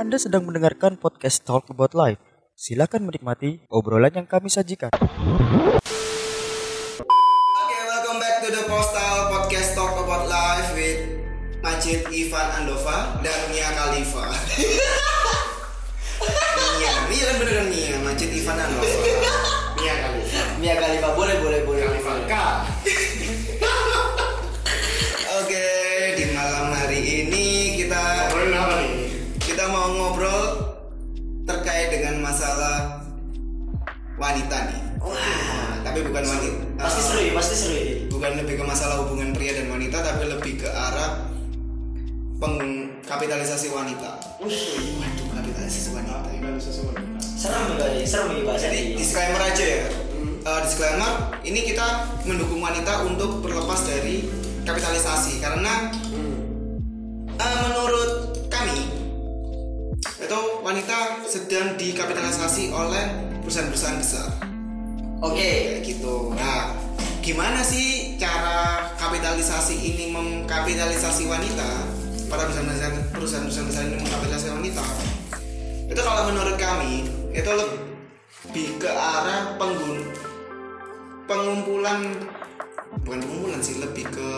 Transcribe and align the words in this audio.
Anda 0.00 0.16
sedang 0.16 0.48
mendengarkan 0.48 0.96
podcast 0.96 1.44
Talk 1.44 1.68
About 1.68 1.92
Life. 1.92 2.16
Silakan 2.56 3.04
menikmati 3.04 3.68
obrolan 3.68 4.08
yang 4.08 4.24
kami 4.24 4.48
sajikan. 4.48 4.88
Oke, 4.96 5.12
welcome 7.84 8.16
back 8.16 8.40
to 8.40 8.48
the 8.48 8.64
Postal 8.64 9.28
Podcast 9.28 9.76
Talk 9.76 10.00
About 10.00 10.24
Life 10.24 10.72
with 10.72 11.20
Majid 11.60 12.08
Ivan 12.08 12.64
Andova 12.64 13.20
dan 13.20 13.36
Mia 13.52 13.68
Khalifa. 13.76 14.24
Mia, 16.80 16.92
Mia 17.04 17.22
kan 17.28 17.36
beneran 17.36 17.68
Mia, 17.68 18.00
Majid 18.00 18.32
Ivan 18.32 18.56
Andova. 18.56 18.88
Mia 19.76 19.94
Khalifa 20.00 20.40
Mia 20.64 20.80
Khalifa, 20.80 21.12
boleh, 21.12 21.36
boleh, 21.44 21.60
boleh. 21.68 21.84
Khalifa 21.84 22.24
K 22.24 22.32
wanita 34.20 34.56
nih. 34.68 34.80
Wah, 35.00 35.80
tapi 35.80 36.04
bukan 36.04 36.24
wanita. 36.28 36.60
Pasti 36.76 37.00
seru 37.00 37.20
ya, 37.24 37.32
pasti 37.32 37.54
seru 37.56 37.74
ya. 37.74 37.84
bukan 38.12 38.36
lebih 38.36 38.60
ke 38.60 38.64
masalah 38.68 39.00
hubungan 39.00 39.32
pria 39.32 39.56
dan 39.56 39.72
wanita 39.72 39.96
tapi 40.04 40.28
lebih 40.28 40.60
ke 40.60 40.68
arah 40.68 41.24
pengkapitalisasi 42.36 43.72
wanita. 43.72 44.20
Waduh, 44.44 45.32
kapitalisasi 45.40 45.96
wanita. 45.96 46.28
Tinggal 46.28 46.60
sesuatu 46.60 47.00
Serem 47.40 47.72
juga 47.72 47.88
ya, 47.88 48.04
serem 48.04 48.36
ya 48.36 48.42
bahasa 48.44 48.68
Jadi 48.68 48.80
ini. 48.92 48.96
disclaimer 49.00 49.40
aja 49.40 49.64
ya. 49.64 49.82
Eh, 50.20 50.60
disclaimer, 50.64 51.12
ini 51.40 51.60
kita 51.64 51.88
mendukung 52.28 52.60
wanita 52.60 53.08
untuk 53.08 53.40
berlepas 53.40 53.80
dari 53.88 54.28
kapitalisasi 54.68 55.40
karena 55.40 55.88
eh, 57.40 57.56
menurut 57.64 58.36
kami 58.52 58.84
itu 60.20 60.40
wanita 60.60 61.24
sedang 61.24 61.80
dikapitalisasi 61.80 62.68
oleh 62.72 63.29
perusahaan-perusahaan 63.50 63.98
besar. 63.98 64.30
Oke, 65.26 65.42
kayak 65.42 65.82
gitu. 65.82 66.30
Nah, 66.38 66.70
gimana 67.18 67.66
sih 67.66 68.14
cara 68.14 68.94
kapitalisasi 68.94 69.74
ini 69.74 70.14
mengkapitalisasi 70.14 71.26
wanita? 71.26 71.90
Para 72.30 72.46
perusahaan 72.46 72.94
perusahaan-perusahaan 73.10 73.66
besar 73.66 73.82
ini 73.90 73.98
mengkapitalisasi 74.06 74.54
wanita. 74.54 74.84
Itu 75.90 75.98
kalau 75.98 76.30
menurut 76.30 76.54
kami 76.62 77.10
itu 77.34 77.50
lebih 77.50 78.78
ke 78.78 78.86
arah 78.86 79.58
penggun 79.58 79.98
pengumpulan 81.26 82.06
bukan 83.02 83.18
pengumpulan 83.18 83.58
sih 83.58 83.82
lebih 83.82 84.06
ke 84.14 84.30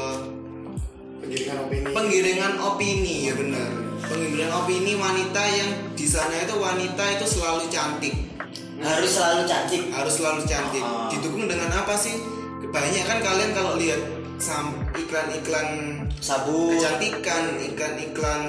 Pendidikan 1.23 1.69
opini 1.69 1.87
penggiringan 1.95 2.55
opini 2.61 3.15
ya 3.31 3.35
benar 3.39 3.71
penggiringan 4.05 4.53
opini 4.53 4.93
wanita 4.99 5.43
yang 5.55 5.71
di 5.95 6.05
sana 6.05 6.35
itu 6.45 6.59
wanita 6.59 7.05
itu 7.17 7.25
selalu 7.39 7.71
cantik 7.71 8.32
harus 8.81 9.11
selalu 9.11 9.43
cantik. 9.47 9.83
harus 9.91 10.15
selalu 10.17 10.43
cantik 10.45 10.83
Ah. 10.83 11.07
didukung 11.09 11.47
dengan 11.47 11.71
apa 11.71 11.95
sih 11.95 12.19
banyak 12.67 13.05
kan 13.05 13.19
kalian 13.21 13.53
kalau 13.53 13.77
lihat 13.77 14.01
sam 14.41 14.73
iklan-iklan 14.97 15.69
Sabun. 16.19 16.73
kecantikan 16.75 17.61
iklan-iklan 17.61 18.43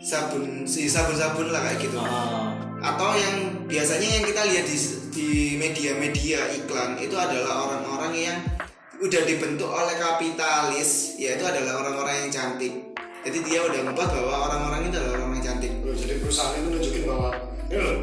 sabun 0.00 0.64
si 0.64 0.88
sabun-sabun 0.88 1.50
lah 1.50 1.60
kayak 1.64 1.84
gitu 1.84 1.98
Ah, 1.98 2.54
atau 2.80 3.12
yang 3.12 3.36
biasanya 3.66 4.08
yang 4.08 4.24
kita 4.24 4.42
lihat 4.46 4.64
di 4.64 4.78
di 5.12 5.28
media-media 5.56 6.46
iklan 6.54 6.96
itu 6.96 7.14
adalah 7.14 7.68
orang-orang 7.68 8.12
yang 8.14 8.38
udah 8.98 9.22
dibentuk 9.22 9.66
oleh 9.66 9.94
kapitalis 9.94 11.14
yaitu 11.16 11.42
adalah 11.42 11.82
orang-orang 11.82 12.26
yang 12.26 12.30
cantik 12.30 12.74
jadi 13.22 13.38
dia 13.42 13.60
udah 13.60 13.80
membuat 13.82 14.08
bahwa 14.14 14.34
orang-orang 14.46 14.88
itu 14.88 14.96
adalah 14.96 15.14
orang 15.20 15.30
yang 15.36 15.44
cantik 15.44 15.72
Loh, 15.82 15.90
Jadi 15.92 16.22
perusahaan 16.22 16.54
itu 16.54 16.68
nunjukin 16.70 17.02
bahwa 17.04 17.28
Ini 17.68 17.76
loh 17.76 17.96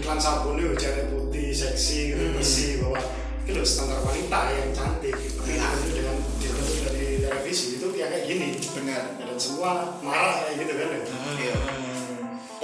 iklan 0.00 0.18
sabun 0.20 0.56
itu 0.60 0.72
wajahnya 0.72 1.04
putih, 1.12 1.48
seksi, 1.52 2.14
gitu, 2.14 2.24
bersih 2.36 2.70
Bahwa 2.84 3.00
Ini 3.44 3.60
loh 3.60 3.66
standar 3.68 4.00
wanita 4.00 4.40
yang 4.56 4.70
cantik 4.72 5.14
gitu. 5.20 5.38
Iya. 5.44 5.68
Itu 5.68 5.88
dengan 5.92 6.16
dibentuk 6.40 6.76
dari 6.88 7.06
televisi 7.20 7.76
itu 7.76 7.86
ya 7.92 8.08
kayak 8.08 8.24
gini 8.24 8.48
benar 8.72 9.02
Dan 9.20 9.36
semua 9.36 10.00
marah 10.00 10.48
kayak 10.48 10.54
gitu 10.64 10.72
kan 10.76 10.88
ya 10.88 11.00
Iya. 11.36 11.56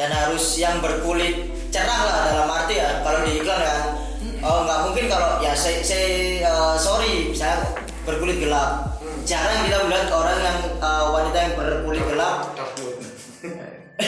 Dan 0.00 0.08
harus 0.16 0.44
yang 0.56 0.81
berkulit 0.81 1.53
cerah 1.69 2.00
lah 2.08 2.19
dalam 2.32 2.48
arti 2.48 2.81
ya. 2.81 3.04
Kalau 3.04 3.20
di 3.20 3.37
iklan 3.37 3.60
kan, 3.60 3.82
oh 4.41 4.64
nggak 4.64 4.81
mungkin 4.88 5.04
kalau 5.12 5.44
ya 5.44 5.52
saya, 5.52 5.84
saya 5.84 6.41
eh, 6.41 6.75
sorry, 6.81 7.37
saya 7.37 7.60
berkulit 8.08 8.41
gelap. 8.41 8.97
Jarang 9.28 9.69
kita 9.69 9.84
melihat 9.84 10.08
orang 10.08 10.38
yang 10.41 10.58
eh, 10.81 11.04
wanita 11.12 11.37
yang 11.37 11.54
berkulit 11.60 12.02
gelap 12.08 12.56
Dapur 12.56 13.00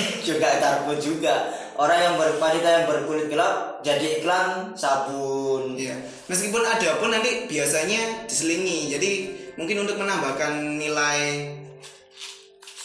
juga 0.28 0.48
tarbut 0.58 0.98
juga 0.98 1.50
orang 1.76 1.98
yang 1.98 2.14
ber, 2.20 2.36
wanita 2.36 2.68
yang 2.68 2.84
berkulit 2.88 3.26
gelap 3.32 3.80
jadi 3.82 4.20
iklan 4.20 4.76
sabun 4.76 5.74
Iya. 5.74 5.96
Meskipun 6.30 6.62
ada 6.62 7.00
pun 7.02 7.10
nanti 7.10 7.50
biasanya 7.50 8.28
diselingi. 8.30 8.92
Jadi 8.94 9.10
mungkin 9.58 9.82
untuk 9.82 9.98
menambahkan 9.98 10.78
nilai 10.78 11.48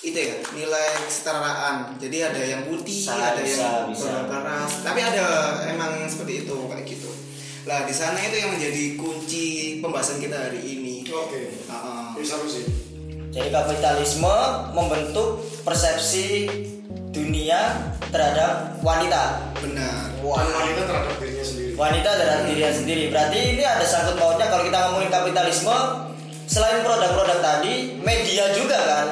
itu 0.01 0.17
ya, 0.17 0.35
nilai 0.55 0.87
kesetaraan. 1.05 1.99
Jadi 1.99 2.17
ada 2.23 2.41
yang 2.41 2.61
putih, 2.65 2.97
Bisa, 2.97 3.17
ada 3.17 3.41
bisa, 3.43 3.61
yang 3.61 3.91
bisa. 3.91 4.07
berwarna 4.07 4.25
keras. 4.29 4.71
Tapi 4.81 4.99
ada 5.03 5.25
emang 5.69 5.93
seperti 6.09 6.47
itu 6.47 6.57
kayak 6.69 6.85
gitu. 6.87 7.11
Lah 7.67 7.83
di 7.83 7.93
sana 7.93 8.17
itu 8.23 8.35
yang 8.39 8.55
menjadi 8.55 8.83
kunci 8.95 9.45
pembahasan 9.83 10.17
kita 10.23 10.37
hari 10.49 10.61
ini. 10.63 11.03
Oke 11.11 11.51
Heeh. 11.51 12.05
Ini 12.17 12.25
seru 12.25 12.47
sih 12.47 12.87
jadi 13.37 13.53
kapitalisme 13.53 14.33
membentuk 14.73 15.45
persepsi 15.61 16.47
dunia 17.17 17.59
terhadap 18.07 18.77
wanita 18.79 19.41
Benar. 19.57 20.13
Dan 20.17 20.21
Wah. 20.21 20.37
wanita 20.43 20.81
terhadap 20.85 21.13
dirinya 21.17 21.43
sendiri 21.43 21.71
wanita 21.73 22.09
terhadap 22.13 22.41
dirinya 22.45 22.73
sendiri 22.73 23.03
berarti 23.09 23.37
ini 23.55 23.63
ada 23.63 23.85
sangkut 23.85 24.15
pautnya 24.15 24.47
kalau 24.47 24.63
kita 24.63 24.77
ngomongin 24.87 25.09
kapitalisme 25.09 25.77
selain 26.47 26.79
produk-produk 26.81 27.39
tadi 27.39 27.73
media 27.99 28.53
juga 28.53 28.79
kan 28.79 29.07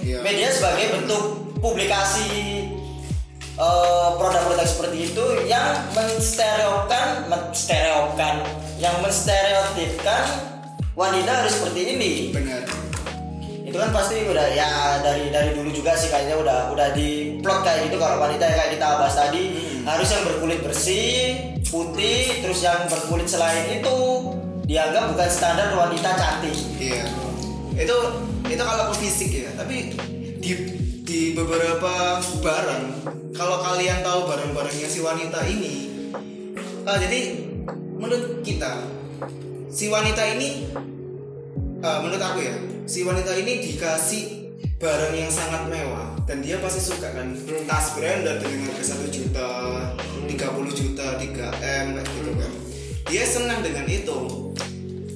Iya. 0.00 0.24
media 0.24 0.48
sebagai 0.48 0.96
bentuk 0.96 1.22
publikasi 1.60 2.28
eh, 3.54 4.08
produk-produk 4.16 4.64
seperti 4.64 5.12
itu 5.12 5.24
yang 5.44 5.76
menstereokan 5.92 7.28
menstereokan 7.28 8.40
yang 8.80 8.96
menstereotipkan 9.04 10.24
wanita 10.96 11.44
harus 11.44 11.52
seperti 11.52 11.96
ini 11.96 12.12
Benar. 12.32 12.64
Itu 13.70 13.78
kan 13.78 13.94
pasti 13.94 14.26
udah 14.26 14.46
ya 14.50 14.98
dari 14.98 15.30
dari 15.30 15.54
dulu 15.54 15.70
juga 15.70 15.94
sih 15.94 16.10
kayaknya 16.10 16.42
udah 16.42 16.74
udah 16.74 16.90
di 16.90 17.38
plot 17.38 17.62
kayak 17.62 17.86
gitu 17.86 18.02
kalau 18.02 18.18
wanita 18.18 18.42
yang 18.50 18.58
kayak 18.58 18.70
kita 18.74 18.86
bahas 18.98 19.14
tadi. 19.14 19.42
Harus 19.86 20.08
yang 20.10 20.22
berkulit 20.26 20.60
bersih 20.66 21.38
putih 21.70 22.42
terus 22.42 22.66
yang 22.66 22.90
berkulit 22.90 23.30
selain 23.30 23.78
itu 23.78 23.96
dianggap 24.66 25.14
bukan 25.14 25.30
standar 25.30 25.70
wanita 25.70 26.10
cantik. 26.18 26.58
Iya. 26.82 27.06
Itu 27.78 27.96
itu 28.50 28.62
kalau 28.66 28.90
fisik 28.98 29.30
ya, 29.30 29.54
tapi 29.54 29.94
di 30.42 30.52
di 31.06 31.20
beberapa 31.38 32.18
barang 32.42 32.84
kalau 33.34 33.62
kalian 33.62 34.02
tahu 34.02 34.30
barang-barangnya 34.30 34.88
si 34.90 34.98
wanita 35.02 35.42
ini 35.46 35.90
ah, 36.86 36.98
jadi 36.98 37.50
menurut 37.98 38.42
kita 38.46 38.78
si 39.70 39.90
wanita 39.90 40.22
ini 40.38 40.70
ah, 41.82 41.98
menurut 42.02 42.22
aku 42.22 42.38
ya 42.46 42.56
si 42.90 43.06
wanita 43.06 43.30
ini 43.38 43.62
dikasih 43.62 44.50
barang 44.82 45.14
yang 45.14 45.30
sangat 45.30 45.70
mewah 45.70 46.10
dan 46.26 46.42
dia 46.42 46.58
pasti 46.58 46.82
suka 46.82 47.14
kan? 47.14 47.38
Tas 47.62 47.94
branded 47.94 48.42
dengan 48.42 48.66
harga 48.66 48.98
1 48.98 49.14
juta 49.14 49.46
30 50.26 50.34
juta 50.74 51.06
3 51.14 51.22
m 51.86 51.86
gitu 52.02 52.30
kan? 52.34 52.52
Dia 53.06 53.22
senang 53.22 53.62
dengan 53.62 53.86
itu. 53.86 54.50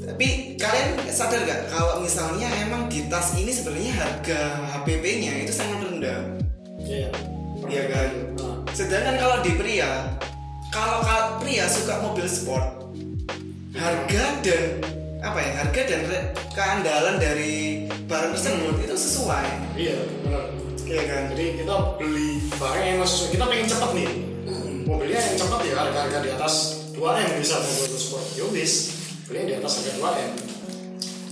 Tapi 0.06 0.54
kalian 0.54 1.02
sadar 1.10 1.42
gak 1.42 1.66
kalau 1.66 1.98
misalnya 1.98 2.46
emang 2.62 2.86
di 2.86 3.10
tas 3.10 3.34
ini 3.34 3.50
sebenarnya 3.50 3.92
harga 3.98 4.40
HPP-nya 4.78 5.42
itu 5.42 5.50
sangat 5.50 5.82
rendah, 5.82 6.20
Iya. 6.78 7.10
Ya 7.66 7.82
kan? 7.90 8.10
Sedangkan 8.70 9.18
kalau 9.18 9.42
di 9.42 9.58
pria, 9.58 10.14
kalau 10.70 11.02
ka- 11.02 11.42
pria 11.42 11.66
suka 11.66 11.98
mobil 11.98 12.30
sport, 12.30 12.94
harga 13.74 14.24
dan 14.46 14.93
apa 15.24 15.38
ya 15.40 15.50
harga 15.56 15.82
dan 15.88 16.00
keandalan 16.52 17.16
dari 17.16 17.88
barang 18.04 18.36
tersebut 18.36 18.76
itu 18.84 18.92
sesuai, 18.92 19.46
Iya 19.72 19.96
benar. 20.20 20.44
Ya 20.84 21.02
kan? 21.08 21.32
Jadi 21.32 21.64
kita 21.64 21.74
beli 21.96 22.44
barang 22.60 22.84
yang 22.84 23.00
sesuai 23.00 23.28
Kita 23.32 23.44
pengen 23.48 23.66
cepet 23.72 23.90
nih. 23.96 24.10
Mobilnya 24.84 25.16
yang 25.16 25.36
cepet 25.40 25.60
ya 25.72 25.74
harga-harga 25.80 26.18
di 26.20 26.30
atas 26.36 26.54
2M 26.92 27.40
bisa 27.40 27.56
mobil 27.56 27.96
sport 27.96 28.26
Ya 28.36 28.44
wis 28.52 28.72
Belinya 29.24 29.46
di 29.48 29.54
atas 29.64 29.80
harga 29.80 29.92
2M 29.96 30.30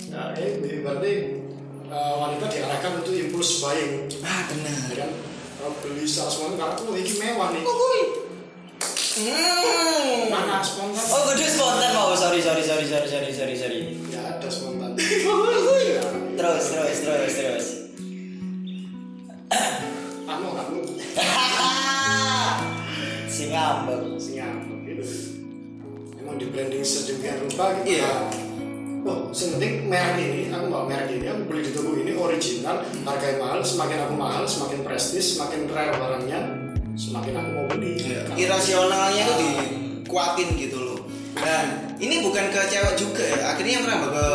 Nah 0.08 0.26
ini 0.40 0.80
berarti 0.80 1.12
eh, 1.92 2.14
wanita 2.16 2.44
diarahkan 2.48 3.04
untuk 3.04 3.12
impuls 3.12 3.60
buying. 3.60 4.08
Ah 4.24 4.48
benar. 4.48 4.80
ya 4.88 4.96
kan? 5.04 5.10
Beli 5.84 6.08
secara 6.08 6.32
spontan 6.32 6.56
karena 6.58 6.74
tuh 6.74 6.96
ini 6.96 7.12
mewah 7.20 7.48
nih 7.54 7.62
Hmm. 9.12 10.32
Mana 10.32 10.64
spontan? 10.64 11.04
Oh, 11.12 11.36
gue 11.36 11.44
spontan 11.44 11.92
mau. 11.92 12.12
Oh, 12.12 12.16
sorry, 12.16 12.40
sorry, 12.40 12.64
sorry, 12.64 12.88
sorry, 12.88 13.04
sorry, 13.04 13.32
sorry, 13.32 13.56
sorry. 13.60 13.80
Ya 14.08 14.24
ada 14.24 14.48
spontan. 14.48 14.96
terus, 14.96 16.64
terus, 16.72 16.98
terus, 17.04 17.32
terus. 17.36 17.66
Kamu, 20.24 20.48
kamu. 20.56 20.80
si 23.32 23.52
ngambek. 23.52 24.00
Gitu. 24.88 25.04
Emang 26.16 26.40
di 26.40 26.48
branding 26.48 26.80
sedemikian 26.80 27.36
rupa 27.44 27.76
gitu. 27.84 28.00
Iya. 28.00 28.08
Yeah. 28.08 28.52
Oh, 29.02 29.34
yang 29.34 29.58
penting 29.58 29.90
merek 29.90 30.14
ini, 30.22 30.46
aku 30.54 30.70
mau 30.70 30.86
merek 30.86 31.10
ini, 31.10 31.26
aku 31.26 31.50
beli 31.50 31.66
di 31.66 31.74
toko 31.74 31.90
ini 31.98 32.14
original, 32.14 32.86
harga 33.02 33.34
mahal, 33.34 33.58
semakin 33.58 33.98
aku 34.06 34.14
mahal, 34.14 34.46
semakin 34.46 34.86
prestis, 34.86 35.34
semakin 35.34 35.66
rare 35.66 35.90
barangnya, 35.98 36.38
semakin 37.02 37.32
aku 37.34 37.50
mau 37.50 37.66
beli. 37.66 37.98
Karena- 37.98 38.36
irasionalnya 38.38 39.22
tuh 39.26 39.36
dikuatin 39.42 40.48
gitu 40.54 40.78
loh. 40.78 40.98
Dan 41.34 41.96
ini 41.98 42.22
bukan 42.22 42.54
ke 42.54 42.60
cewek 42.70 42.94
juga 42.94 43.24
ya. 43.26 43.56
Akhirnya 43.56 43.82
merambah 43.82 44.10
ke 44.14 44.26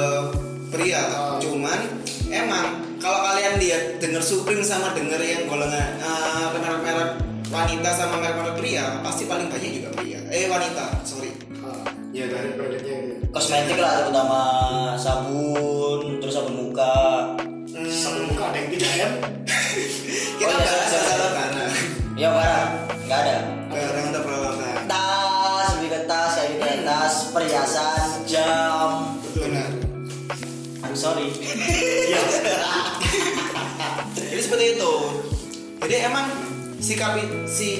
pria. 0.68 1.00
Ah. 1.00 1.40
cuman 1.40 1.80
emang 2.28 2.66
kalau 3.00 3.24
kalian 3.24 3.56
lihat 3.56 4.04
denger 4.04 4.20
Supreme 4.20 4.60
sama 4.66 4.92
denger 4.92 5.22
yang 5.24 5.48
golongan 5.48 5.96
eh, 5.96 6.48
merek-merek 6.60 7.24
wanita 7.48 7.90
sama 7.96 8.20
merek-merek 8.20 8.56
pria 8.60 9.00
pasti 9.00 9.24
paling 9.24 9.48
banyak 9.48 9.72
juga 9.80 9.96
pria. 9.96 10.20
Eh 10.28 10.52
wanita 10.52 11.08
sorry. 11.08 11.32
Ah, 11.64 11.88
ya 12.12 12.28
kan 12.28 12.52
branded-brandednya 12.52 12.96
gitu 13.00 13.16
kosmetik 13.32 13.78
lah 13.78 14.02
terutama 14.02 14.40
sabun 14.98 16.18
terus 16.18 16.34
sabun 16.34 16.56
muka 16.58 16.96
jadi 35.88 36.12
emang 36.12 36.28
si 36.84 37.00
kapi 37.00 37.48
si 37.48 37.80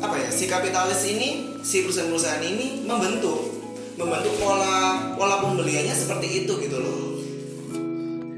apa 0.00 0.16
ya 0.16 0.32
si 0.32 0.48
kapitalis 0.48 1.04
ini 1.04 1.60
si 1.60 1.84
perusahaan-perusahaan 1.84 2.40
ini 2.40 2.80
membentuk 2.80 3.60
membentuk 4.00 4.32
pola 4.40 5.12
pola 5.12 5.44
pembeliannya 5.44 5.92
seperti 5.92 6.48
itu 6.48 6.56
gitu 6.64 6.80
loh. 6.80 7.20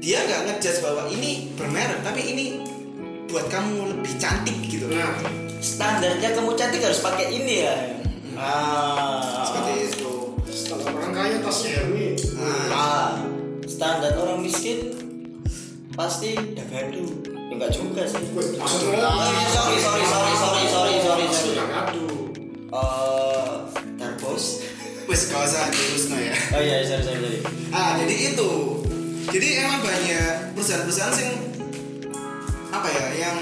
Dia 0.03 0.19
nggak 0.19 0.41
ngejudge 0.51 0.83
bahwa 0.83 1.07
ini 1.07 1.55
bermerek 1.55 2.03
tapi 2.03 2.27
ini 2.27 2.45
buat 3.31 3.47
kamu 3.47 3.95
lebih 3.95 4.19
cantik 4.19 4.59
gitu 4.67 4.91
loh. 4.91 4.99
Nah 4.99 5.15
standarnya 5.63 6.35
kamu 6.35 6.51
cantik 6.59 6.83
harus 6.83 6.99
pakai 6.99 7.39
ini 7.39 7.63
ya. 7.63 7.75
Ah. 8.35 9.47
Seperti 9.47 9.95
itu. 9.95 10.11
Standar 10.51 10.91
orang 10.91 11.13
kaya 11.15 11.37
tasnya 11.39 11.71
Hermes 11.79 12.35
nah, 12.35 12.67
ah. 12.75 13.09
Standar 13.63 14.11
orang 14.19 14.43
miskin 14.43 14.91
pasti 15.95 16.35
dagadu 16.35 17.07
ya 17.23 17.36
enggak 17.57 17.73
juga 17.73 18.05
sih. 18.05 18.21
Maksud 18.37 18.79
iya, 18.93 19.45
sorry, 19.49 19.77
sorry, 19.81 20.05
sorry, 20.05 20.33
sorry, 20.37 20.63
sorry, 20.69 20.95
sorry, 21.01 21.25
sorry. 21.33 21.57
ngadu 21.57 22.05
eh 22.69 23.53
Darbos 23.97 24.45
wes 25.09 25.21
gak 25.33 25.41
usah 25.41 25.65
no 26.13 26.17
ya. 26.21 26.35
Oh 26.53 26.61
iya 26.61 26.85
sorry 26.85 27.01
sorry 27.01 27.19
sorry. 27.25 27.39
Ah 27.73 27.97
jadi 27.97 28.15
itu. 28.37 28.49
Jadi 29.27 29.47
emang 29.59 29.81
banyak 29.83 30.55
perusahaan-perusahaan 30.55 31.11
sing 31.11 31.29
apa 32.71 32.87
ya 32.93 33.05
yang 33.27 33.37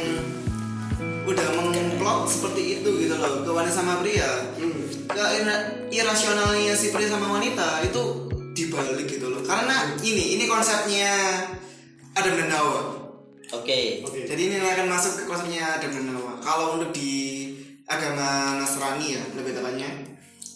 udah 1.28 1.48
mengplot 1.58 2.30
seperti 2.30 2.80
itu 2.82 2.90
gitu 3.06 3.16
loh 3.20 3.44
ke 3.44 3.52
wanita 3.52 3.76
sama 3.76 4.00
pria. 4.00 4.56
Hmm. 4.56 4.82
ke 5.06 5.22
ira- 5.22 5.86
irasionalnya 5.94 6.74
si 6.74 6.90
pria 6.90 7.06
sama 7.12 7.36
wanita 7.38 7.84
itu 7.86 8.32
dibalik 8.56 9.06
gitu 9.06 9.28
loh. 9.30 9.44
Karena 9.44 9.94
ini 10.02 10.40
ini 10.40 10.46
konsepnya 10.50 11.14
Adam 12.16 12.34
dan 12.40 12.50
Hawa 12.50 13.05
oke. 13.62 13.80
Oke. 14.08 14.20
Jadi 14.28 14.42
ini 14.52 14.56
akan 14.60 14.88
masuk 14.90 15.12
ke 15.20 15.24
konsepnya 15.30 15.80
Adam 15.80 15.92
dan 15.94 16.06
Hawa 16.16 16.34
kalau 16.44 16.66
untuk 16.80 16.92
di 16.92 17.14
agama 17.86 18.60
Nasrani 18.60 19.14
ya 19.14 19.24
lebih 19.38 19.54
tepatnya 19.54 19.90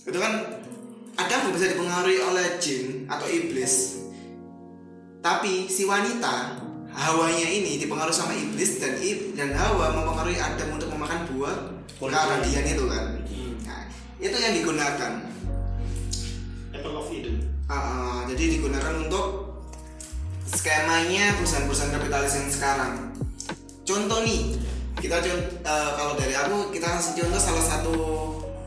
itu 0.10 0.18
kan 0.18 0.34
Adam 1.19 1.51
bisa 1.54 1.69
dipengaruhi 1.69 2.19
oleh 2.24 2.57
jin 2.57 3.06
atau 3.12 3.28
iblis. 3.28 4.04
Tapi 5.19 5.68
si 5.68 5.84
wanita 5.84 6.68
Hawanya 6.90 7.46
ini 7.46 7.78
dipengaruhi 7.78 8.16
sama 8.16 8.34
iblis 8.34 8.81
dan 8.81 8.98
ib 8.98 9.38
dan 9.38 9.54
Hawa 9.54 9.94
mempengaruhi 9.94 10.42
Adam 10.42 10.74
untuk 10.74 10.90
memakan 10.90 11.22
buah 11.30 11.56
keabadian 12.02 12.66
itu 12.66 12.86
kan. 12.90 13.06
Nah, 13.68 13.84
itu 14.18 14.34
yang 14.34 14.54
digunakan. 14.57 15.12
Apple 16.74 16.95
of 16.98 17.07
Eden. 17.13 17.45
Ah, 17.69 17.78
ah, 17.78 18.18
jadi 18.25 18.57
digunakan 18.57 19.06
untuk 19.06 19.49
skemanya 20.54 21.38
perusahaan-perusahaan 21.38 21.94
kapitalis 21.94 22.34
yang 22.38 22.50
sekarang. 22.50 22.94
Contoh 23.86 24.22
nih, 24.25 24.57
kita 24.98 25.22
eh, 25.22 25.92
kalau 25.98 26.13
dari 26.18 26.34
aku 26.34 26.74
kita 26.74 26.88
kasih 26.98 27.25
contoh 27.25 27.42
salah 27.42 27.66
satu 27.66 27.96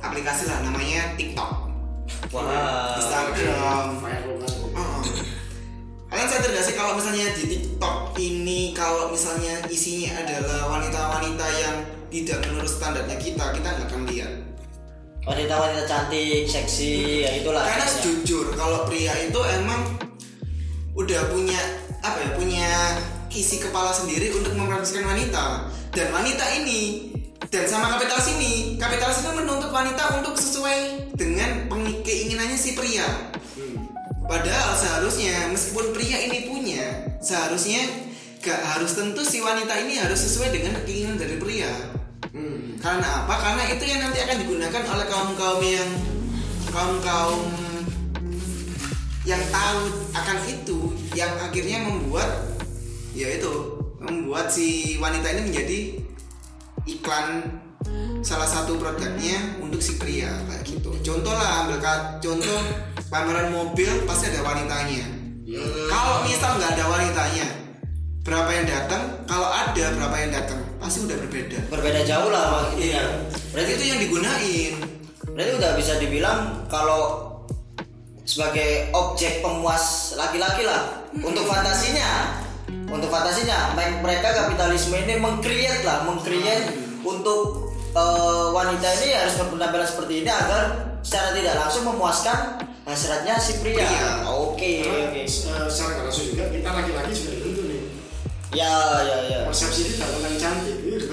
aplikasi 0.02 0.50
lah 0.50 0.62
namanya 0.66 1.14
TikTok, 1.14 1.70
wah 2.34 2.98
Instagram. 2.98 4.02
Ah, 4.02 4.78
ah. 4.78 5.00
Kalian 6.12 6.28
sadar 6.28 6.50
gak 6.52 6.64
sih 6.66 6.76
kalau 6.76 6.92
misalnya 6.98 7.32
di 7.32 7.44
TikTok 7.48 8.18
ini 8.20 8.76
kalau 8.76 9.08
misalnya 9.08 9.64
isinya 9.72 10.20
adalah 10.20 10.76
wanita-wanita 10.76 11.46
yang 11.56 11.76
tidak 12.12 12.44
menurut 12.44 12.68
standarnya 12.68 13.16
kita, 13.16 13.56
kita 13.56 13.68
nggak 13.72 13.88
akan 13.88 14.04
lihat. 14.12 14.32
wanita 15.22 15.54
wanita 15.54 15.86
cantik 15.86 16.50
seksi 16.50 17.22
ya 17.22 17.30
itulah 17.38 17.62
karena 17.62 17.86
jujur 18.02 18.58
kalau 18.58 18.82
pria 18.90 19.14
itu 19.22 19.38
emang 19.54 20.01
udah 20.92 21.20
punya 21.32 21.60
apa 22.04 22.18
ya 22.20 22.30
punya 22.36 22.68
isi 23.32 23.64
kepala 23.64 23.96
sendiri 23.96 24.28
untuk 24.36 24.52
memperhatikan 24.52 25.08
wanita 25.08 25.72
dan 25.96 26.06
wanita 26.12 26.44
ini 26.60 27.12
dan 27.48 27.64
sama 27.64 27.96
kapitalis 27.96 28.28
ini 28.36 28.76
kapitalis 28.76 29.24
ini 29.24 29.40
menuntut 29.40 29.72
wanita 29.72 30.20
untuk 30.20 30.36
sesuai 30.36 31.12
dengan 31.16 31.68
keinginannya 32.04 32.60
si 32.60 32.76
pria 32.76 33.08
padahal 34.28 34.76
seharusnya 34.76 35.48
meskipun 35.48 35.96
pria 35.96 36.18
ini 36.28 36.52
punya 36.52 36.84
seharusnya 37.24 37.80
gak 38.44 38.60
harus 38.60 38.92
tentu 38.92 39.24
si 39.24 39.40
wanita 39.40 39.72
ini 39.86 39.96
harus 39.96 40.20
sesuai 40.20 40.52
dengan 40.52 40.76
keinginan 40.84 41.16
dari 41.16 41.40
pria 41.40 41.72
hmm. 42.36 42.82
karena 42.84 43.24
apa? 43.24 43.34
Karena 43.38 43.64
itu 43.70 43.84
yang 43.86 44.00
nanti 44.04 44.18
akan 44.20 44.36
digunakan 44.44 44.82
oleh 44.92 45.06
kaum 45.08 45.30
kaum 45.40 45.62
yang 45.62 45.90
kaum 46.68 46.96
kaum 47.00 47.40
yang 49.22 49.42
tahu 49.54 49.80
akan 50.18 50.38
itu, 50.50 50.78
yang 51.14 51.30
akhirnya 51.38 51.78
membuat 51.86 52.26
ya 53.12 53.28
itu 53.28 53.78
membuat 54.02 54.50
si 54.50 54.98
wanita 54.98 55.30
ini 55.30 55.42
menjadi 55.46 55.80
iklan 56.90 57.46
salah 58.22 58.46
satu 58.46 58.78
produknya 58.78 59.62
untuk 59.62 59.78
si 59.78 59.98
pria 59.98 60.30
kayak 60.50 60.64
gitu. 60.66 60.90
Contoh 61.02 61.34
lah 61.34 61.66
ambil 61.66 61.78
contoh 62.18 62.58
pameran 63.10 63.54
mobil 63.54 63.90
pasti 64.06 64.30
ada 64.30 64.42
wanitanya. 64.42 65.06
Kalau 65.90 66.24
misal 66.26 66.56
nggak 66.58 66.72
ada 66.78 66.84
wanitanya, 66.88 67.46
berapa 68.24 68.50
yang 68.50 68.66
datang? 68.66 69.02
Kalau 69.26 69.48
ada 69.50 69.84
berapa 69.98 70.16
yang 70.18 70.32
datang? 70.32 70.60
Pasti 70.82 71.06
udah 71.06 71.18
berbeda. 71.26 71.58
berbeda 71.70 72.00
jauh 72.02 72.30
lah. 72.30 72.70
Iya. 72.74 73.30
Berarti 73.54 73.70
itu 73.78 73.84
yang 73.86 74.00
digunain. 74.02 74.74
berarti 75.32 75.52
udah 75.56 75.70
bisa 75.80 75.96
dibilang 75.96 76.68
kalau 76.68 77.31
sebagai 78.22 78.70
objek 78.92 79.40
pemuas 79.40 80.14
laki-laki 80.14 80.62
lah 80.62 81.02
untuk 81.12 81.42
fantasinya 81.42 82.38
untuk 82.86 83.08
fantasinya 83.08 83.74
me- 83.74 83.98
mereka 84.00 84.30
kapitalisme 84.32 84.94
ini 84.96 85.18
mengcreate 85.18 85.82
lah 85.82 86.06
mengcreate 86.06 86.70
untuk 87.02 87.72
eh, 87.92 88.46
wanita 88.50 88.88
ini 89.00 89.12
harus 89.12 89.34
berpenampilan 89.36 89.84
seperti 89.84 90.22
ini 90.22 90.30
agar 90.30 90.62
secara 91.02 91.34
tidak 91.34 91.54
langsung 91.58 91.82
memuaskan 91.84 92.38
hasratnya 92.82 93.38
si 93.38 93.58
pria. 93.58 93.78
Pria. 93.78 94.26
Oke 94.28 94.82
Karena 94.82 95.10
oke. 95.10 95.18
eh, 95.18 95.26
secara 95.26 95.66
nggak 95.66 96.04
langsung 96.06 96.26
juga 96.30 96.44
kita 96.48 96.68
laki-laki 96.70 97.10
juga 97.12 97.30
dibentuk 97.34 97.64
nih 97.66 97.80
Ya 98.52 98.74
ya 99.00 99.16
ya. 99.26 99.38
persepsi 99.48 99.82
kita 99.88 100.04
tentang 100.04 100.36
cantik 100.36 100.76
itu 100.78 101.08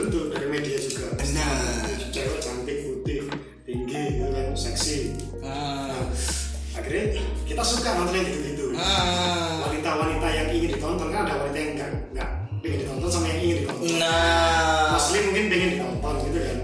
akhirnya 6.90 7.22
kita 7.46 7.62
suka 7.62 7.90
nonton 7.94 8.18
yang 8.18 8.26
gitu-gitu 8.26 8.66
Hmm. 8.74 9.60
wanita-wanita 9.62 10.28
yang 10.32 10.48
ingin 10.56 10.70
ditonton 10.74 11.12
kan 11.12 11.28
ada 11.28 11.36
wanita 11.44 11.58
yang 11.60 11.72
nggak 11.76 11.92
nggak 12.16 12.30
pengen 12.64 12.78
ditonton 12.82 13.10
sama 13.12 13.26
yang 13.28 13.40
ingin 13.44 13.58
ditonton. 13.62 13.86
Nah. 14.00 14.88
Muslim 14.96 15.22
mungkin 15.30 15.46
pengen 15.52 15.70
ditonton 15.76 16.16
gitu 16.26 16.40
kan. 16.40 16.58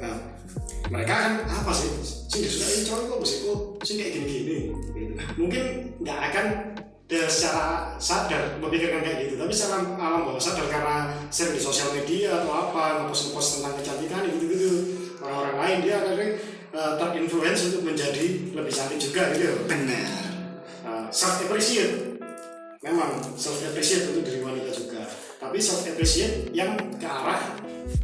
Nah 0.00 0.16
mereka 0.94 1.12
kan 1.12 1.32
apa 1.44 1.72
sih? 1.74 1.90
Sih 2.30 2.40
disukai 2.46 2.86
cowok 2.86 3.02
kok 3.04 3.20
sih? 3.26 3.38
Kok 3.44 3.58
sih 3.82 3.94
kayak 3.98 4.12
gini-gini? 4.16 4.56
Gitu. 4.94 5.12
mungkin 5.36 5.64
nggak 6.00 6.18
akan 6.32 6.46
ya, 7.10 7.26
secara 7.26 7.98
sadar 7.98 8.42
memikirkan 8.62 9.02
kayak 9.02 9.18
gitu. 9.26 9.34
Tapi 9.36 9.52
secara 9.52 9.84
alam 9.98 10.22
bawah 10.24 10.40
sadar 10.40 10.70
karena 10.70 11.12
sering 11.34 11.58
di 11.58 11.62
sosial 11.62 11.90
media 11.92 12.40
atau 12.40 12.52
apa 12.54 13.04
ngepost-ngepost 13.04 13.60
tentang 13.60 13.74
kecantikan 13.82 14.22
gitu-gitu. 14.38 14.70
Orang-orang 15.18 15.56
lain 15.58 15.78
dia 15.82 15.98
akhirnya 15.98 16.30
uh, 16.74 16.94
terinfluence 16.98 17.72
untuk 17.72 17.82
menjadi 17.90 18.54
lebih 18.54 18.72
cantik 18.72 18.98
juga 18.98 19.30
gitu 19.34 19.66
Benar. 19.66 20.30
self 21.10 21.42
appreciate 21.42 22.10
memang 22.80 23.20
self 23.36 23.60
appreciate 23.60 24.08
untuk 24.08 24.24
diri 24.24 24.40
wanita 24.40 24.72
juga. 24.72 25.04
Tapi 25.36 25.56
self 25.60 25.84
appreciate 25.84 26.48
yang 26.56 26.76
ke 26.96 27.04
arah 27.04 27.40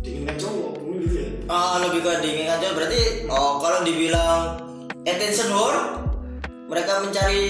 diinginkan 0.05 0.37
cowok 0.37 0.73
gitu 1.01 1.17
ya. 1.17 1.29
Ah, 1.49 1.81
lebih 1.81 2.05
ke 2.05 2.13
diinginkan 2.21 2.61
cowok. 2.61 2.75
Berarti 2.77 3.01
oh 3.33 3.53
kalau 3.61 3.81
dibilang 3.85 4.41
attention 5.09 5.49
whore 5.53 5.81
mereka 6.69 7.01
mencari 7.01 7.45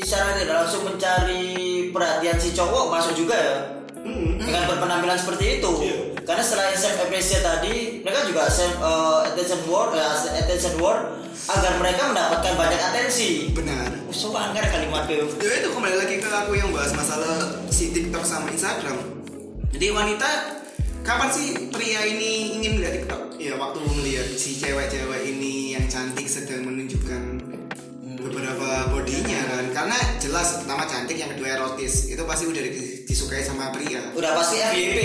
secara 0.00 0.40
tidak 0.40 0.56
langsung 0.64 0.82
mencari 0.88 1.44
perhatian 1.92 2.38
si 2.40 2.54
cowok 2.56 2.88
masuk 2.88 3.12
juga 3.18 3.36
ya? 3.36 3.56
Hmm. 4.00 4.40
dengan 4.40 4.64
berpenampilan 4.64 5.18
seperti 5.20 5.60
itu. 5.60 5.70
Iya. 5.84 5.98
Karena 6.24 6.44
selain 6.44 6.76
self 6.76 6.96
appreciate 7.06 7.44
tadi 7.44 8.04
mereka 8.04 8.28
juga 8.28 8.46
self 8.52 8.76
uh, 8.80 9.26
attention 9.26 9.60
word 9.66 9.96
uh, 9.96 10.16
attention 10.36 10.74
word 10.78 11.20
agar 11.48 11.72
mereka 11.80 12.02
mendapatkan 12.10 12.52
banyak 12.54 12.80
atensi. 12.80 13.50
Benar. 13.50 13.90
So 14.12 14.34
anggar 14.34 14.66
kalimat 14.68 15.08
itu 15.08 15.26
ya 15.40 15.64
itu 15.64 15.68
kembali 15.72 15.96
lagi 15.96 16.14
ke 16.20 16.28
aku 16.28 16.52
yang 16.58 16.70
bahas 16.70 16.92
masalah 16.92 17.64
si 17.72 17.90
TikTok 17.90 18.22
sama 18.22 18.52
Instagram. 18.52 18.98
Jadi 19.70 19.86
wanita 19.94 20.28
kapan 21.06 21.30
sih 21.32 21.70
pria 21.72 22.04
ini 22.04 22.60
ingin 22.60 22.78
melihat 22.78 23.02
TikTok? 23.02 23.22
Ya 23.40 23.56
waktu 23.56 23.78
melihat 23.80 24.28
si 24.36 24.60
cewek-cewek 24.60 25.22
ini 25.24 25.78
yang 25.78 25.86
cantik 25.88 26.28
sedang 26.28 26.68
menunjukkan 26.68 27.22
beberapa 28.20 28.92
bodinya 28.92 29.40
kan? 29.48 29.64
Karena 29.72 29.98
jelas 30.20 30.60
pertama 30.60 30.84
cantik 30.84 31.16
yang 31.16 31.32
kedua 31.32 31.56
erotis. 31.56 32.12
Itu 32.12 32.28
pasti 32.28 32.44
udah 32.46 32.62
di- 32.62 33.08
disukai 33.08 33.40
sama 33.40 33.72
pria. 33.72 34.12
Udah 34.12 34.36
pasti 34.36 34.60
FYP 34.60 34.98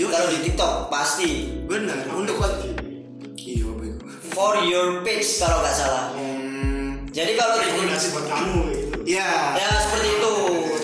Yuk. 0.00 0.08
kalau 0.08 0.26
di 0.28 0.38
TikTok 0.42 0.72
pasti 0.88 1.28
benar 1.68 2.08
untuk 2.10 2.40
iya 3.36 3.68
for 4.32 4.56
your 4.64 5.04
page 5.04 5.28
kalau 5.36 5.60
nggak 5.60 5.74
salah 5.74 6.16
hmm, 6.16 7.04
jadi 7.12 7.36
kalau 7.36 7.58
di 7.58 7.68
rekomendasi 7.68 8.06
buat 8.10 8.26
kamu 8.26 8.60
gitu 8.70 8.96
ya 9.06 9.56
Ya 9.56 9.68
seperti 9.80 10.08
itu. 10.12 10.34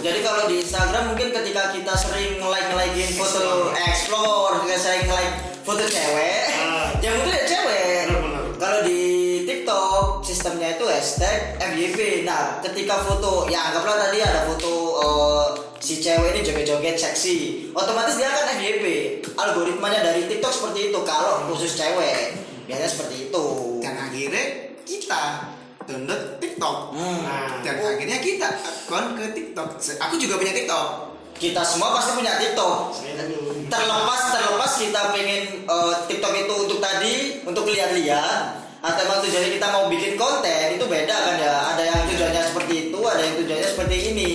Jadi 0.00 0.18
kalau 0.20 0.42
di 0.46 0.56
Instagram 0.58 1.04
mungkin 1.10 1.30
ketika 1.30 1.70
kita 1.70 1.92
sering 1.94 2.38
like 2.40 2.70
likein 2.72 3.10
foto 3.12 3.70
explore, 3.76 4.62
kita 4.62 4.76
sering 4.78 5.06
like 5.06 5.34
foto 5.62 5.82
cewek, 5.82 6.46
Ah. 6.56 6.90
yang 6.98 7.14
itu 7.18 7.28
ya 7.28 7.42
cewek. 7.44 8.04
Kalau 8.56 8.78
di 8.82 9.00
TikTok 9.44 10.22
sistemnya 10.22 10.74
itu 10.74 10.86
hashtag 10.86 11.58
FYP. 11.58 12.22
Nah, 12.22 12.62
ketika 12.62 13.02
foto, 13.02 13.46
ya 13.46 13.70
anggaplah 13.70 13.98
tadi 14.00 14.18
ada 14.22 14.46
foto 14.46 14.72
eh, 14.96 15.46
si 15.86 16.02
cewek 16.02 16.34
ini 16.34 16.40
joget-joget 16.42 16.98
seksi, 16.98 17.36
otomatis 17.70 18.18
dia 18.18 18.26
akan 18.26 18.58
FYP. 18.58 18.84
Algoritmanya 19.38 20.02
dari 20.02 20.26
TikTok 20.26 20.50
seperti 20.50 20.90
itu. 20.90 20.98
Kalau 21.06 21.46
khusus 21.46 21.78
cewek, 21.78 22.34
biasanya 22.66 22.90
seperti 22.90 23.30
itu. 23.30 23.44
dan 23.78 23.94
akhirnya 24.02 24.44
kita 24.82 25.22
download 25.86 26.42
TikTok 26.42 26.90
Hmm. 26.90 27.22
nah 27.22 27.62
dan 27.62 27.78
akhirnya 27.78 28.18
kita 28.18 28.50
akun 28.50 29.14
ke 29.14 29.30
TikTok 29.30 29.78
aku 29.78 30.14
juga 30.18 30.34
punya 30.36 30.50
TikTok 30.50 30.86
Kita 31.36 31.60
semua 31.62 31.92
pasti 31.92 32.16
punya 32.16 32.34
TikTok. 32.34 32.96
terlepas 33.68 34.20
terlepas 34.32 34.72
kita 34.74 35.00
pengen 35.12 35.42
eh, 35.62 35.94
TikTok 36.08 36.32
itu 36.34 36.54
untuk 36.56 36.78
tadi 36.80 37.14
untuk 37.44 37.68
lihat-lihat 37.68 38.40
atau 38.80 39.00
emang 39.02 39.18
tujuannya 39.20 39.50
kita 39.52 39.68
mau 39.68 39.84
bikin 39.86 40.14
konten 40.14 40.66
itu 40.72 40.84
beda 40.84 41.16
kan 41.16 41.36
ya 41.36 41.54
ada 41.74 41.82
yang 41.82 42.02
tujuannya 42.06 42.42
seperti 42.42 42.74
itu 42.88 42.98
ada 43.02 43.20
yang 43.20 43.34
tujuannya 43.36 43.68
seperti 43.68 43.96
ini 44.10 44.30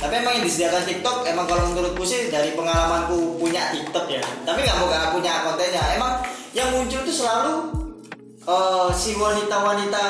tapi 0.00 0.16
emang 0.16 0.32
yang 0.40 0.44
disediakan 0.48 0.82
TikTok 0.88 1.28
emang 1.28 1.44
kalau 1.44 1.68
menurutku 1.68 2.08
sih 2.08 2.32
dari 2.32 2.56
pengalamanku 2.56 3.36
punya 3.36 3.68
TikTok 3.68 4.08
ya. 4.08 4.24
Tapi 4.48 4.64
nggak 4.64 4.76
mau 4.80 4.88
punya 5.12 5.44
kontennya. 5.44 5.84
Emang 5.92 6.24
yang 6.56 6.72
muncul 6.72 7.04
itu 7.04 7.12
selalu 7.20 7.68
eh, 8.48 8.88
si 8.96 9.12
wanita-wanita 9.12 10.04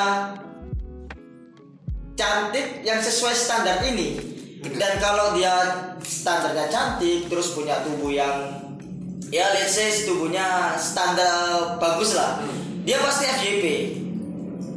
cantik 2.15 2.87
yang 2.87 3.03
sesuai 3.03 3.35
standar 3.35 3.83
ini. 3.83 4.15
Dan 4.63 4.95
kalau 5.03 5.35
dia 5.35 5.51
standarnya 5.99 6.71
cantik 6.71 7.27
terus 7.27 7.51
punya 7.51 7.83
tubuh 7.83 8.15
yang 8.15 8.63
ya 9.27 9.51
let's 9.51 9.75
say 9.75 9.91
tubuhnya 10.07 10.79
standar 10.79 11.75
bagus 11.83 12.15
lah. 12.15 12.39
Dia 12.87 12.95
pasti 13.03 13.27
FYP 13.27 13.65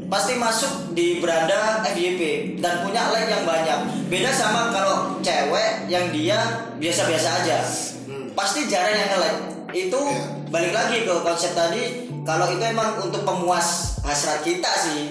pasti 0.08 0.36
masuk 0.36 0.92
di 0.92 1.18
beranda 1.18 1.82
FYP 1.86 2.54
dan 2.60 2.84
punya 2.84 3.08
like 3.10 3.30
yang 3.30 3.44
banyak. 3.44 3.78
Beda 4.08 4.30
sama 4.30 4.70
kalau 4.70 5.18
cewek 5.20 5.88
yang 5.88 6.12
dia 6.12 6.38
biasa-biasa 6.76 7.28
aja. 7.44 7.58
Pasti 8.34 8.66
jarang 8.66 8.94
yang 8.94 9.10
nge-like. 9.16 9.40
Itu 9.74 9.98
Iya. 9.98 10.22
balik 10.54 10.72
lagi 10.72 11.02
ke 11.02 11.14
konsep 11.26 11.50
tadi 11.52 12.06
kalau 12.22 12.46
itu 12.46 12.62
emang 12.62 13.02
untuk 13.02 13.26
pemuas 13.26 13.98
hasrat 14.06 14.46
kita 14.46 14.70
sih 14.78 15.10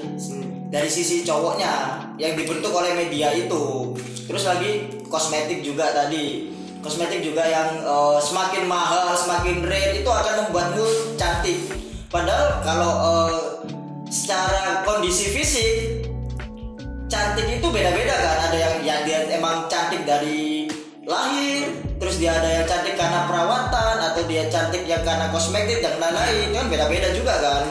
dari 0.71 0.87
sisi 0.87 1.21
cowoknya 1.27 1.99
yang 2.15 2.33
dibentuk 2.39 2.71
oleh 2.71 2.95
media 2.95 3.35
itu. 3.35 3.91
Terus 4.23 4.47
lagi 4.47 4.87
kosmetik 5.11 5.61
juga 5.61 5.91
tadi. 5.91 6.49
Kosmetik 6.79 7.23
juga 7.23 7.43
yang 7.43 7.79
eh, 7.79 8.19
semakin 8.19 8.67
mahal 8.67 9.15
semakin 9.15 9.63
rare 9.67 9.99
itu 9.99 10.09
akan 10.09 10.47
membuatmu 10.47 10.85
cantik. 11.19 11.59
Padahal 12.07 12.59
kalau 12.63 12.91
eh, 13.03 13.39
secara 14.13 14.85
kondisi 14.85 15.33
fisik 15.33 16.05
cantik 17.09 17.49
itu 17.49 17.67
beda-beda 17.73 18.13
kan? 18.13 18.37
Ada 18.49 18.57
yang 18.61 18.75
yang 18.85 18.99
dia 19.09 19.19
emang 19.33 19.65
cantik 19.65 20.05
dari 20.05 20.69
lahir 21.03 21.73
terus 21.97 22.21
dia 22.21 22.37
ada 22.37 22.61
yang 22.61 22.65
cantik 22.69 22.93
karena 22.93 23.25
perawatan 23.25 23.95
atau 24.01 24.21
dia 24.29 24.45
cantik 24.53 24.85
yang 24.85 25.01
karena 25.01 25.33
kosmetik 25.33 25.81
dan 25.81 25.97
lain-lain. 25.97 26.53
Itu 26.53 26.57
kan 26.61 26.67
beda-beda 26.69 27.09
juga 27.17 27.33
kan? 27.41 27.65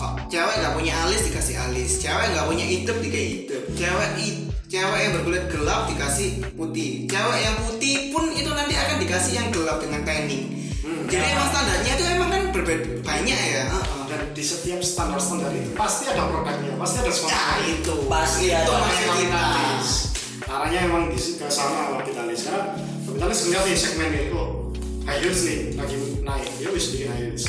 Oh, 0.00 0.12
cewek 0.32 0.54
nggak 0.64 0.72
punya 0.72 0.92
alis 1.04 1.20
dikasih 1.28 1.56
alis? 1.60 2.00
Cewek 2.00 2.26
nggak 2.32 2.46
punya 2.48 2.64
hitam 2.64 2.96
dikasih 3.04 3.28
hitam. 3.28 3.62
Cewek 3.76 4.10
i- 4.20 4.44
cewek 4.68 5.00
yang 5.00 5.12
berkulit 5.20 5.44
gelap 5.52 5.80
dikasih 5.92 6.30
putih. 6.56 6.90
Cewek 7.08 7.38
yang 7.44 7.56
putih 7.68 7.96
pun 8.16 8.32
itu 8.32 8.48
nanti 8.48 8.74
akan 8.76 8.96
dikasih 8.96 9.32
yang 9.36 9.48
gelap 9.52 9.76
dengan 9.80 10.02
tanning 10.08 10.64
Hmm. 10.84 11.04
jadi 11.08 11.24
emang 11.32 11.48
standarnya 11.48 11.92
itu 11.92 12.04
emang 12.06 12.28
kan 12.28 12.42
berbeda 12.50 12.84
banyak 13.00 13.38
ya 13.40 13.64
Heeh. 13.66 14.02
dan 14.06 14.20
di 14.30 14.44
setiap 14.44 14.80
standar-standar 14.80 15.48
itu 15.50 15.72
pasti 15.72 16.04
ada 16.06 16.28
produknya 16.28 16.76
pasti 16.76 16.96
ada 16.98 17.08
Nah, 17.08 17.16
sponsornya 17.16 17.64
itu 17.66 17.94
Pasti 18.04 18.44
itu 18.44 18.52
ada. 18.54 18.72
maksud 18.76 19.10
kita 19.16 19.42
arahnya 20.46 20.80
emang 20.82 21.02
di 21.08 21.16
ke 21.16 21.46
sana 21.48 21.80
kalau 21.88 22.00
kita 22.02 22.20
lihat 22.22 22.36
sekarang 22.36 22.66
kita 23.06 23.24
lihat 23.24 23.40
ngeliat 23.40 23.64
nih 23.64 23.76
segmen 23.76 24.08
ini 24.08 24.22
kok 24.28 24.48
high 25.04 25.20
heels 25.20 25.40
nih 25.42 25.58
lagi 25.74 25.94
naik 26.20 26.48
dia 26.54 26.68
bisa 26.68 26.88
bikin 26.90 27.08
high 27.08 27.24
gitu. 27.26 27.40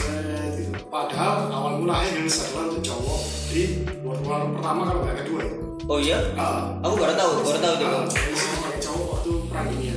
padahal 0.85 1.35
awal 1.49 1.73
mula 1.77 1.93
high 1.93 2.11
heels 2.13 2.39
adalah 2.41 2.63
untuk 2.69 2.83
cowok 2.85 3.19
di 3.49 3.63
world 3.99 4.23
war 4.23 4.41
pertama 4.49 4.81
kalau 4.85 5.01
nggak 5.01 5.17
kedua 5.21 5.39
ya 5.41 5.53
oh 5.85 5.99
iya 5.99 6.17
Ah. 6.33 6.79
aku 6.79 6.93
baru 6.95 7.13
tahu 7.13 7.31
baru 7.41 7.59
tahu 7.59 7.73
tuh 7.75 7.85
Ah, 7.85 8.03
high 8.07 8.31
itu 8.31 8.55
pakai 8.57 8.79
cowok 8.81 9.05
waktu 9.11 9.31
perang 9.45 9.67
dunia 9.69 9.94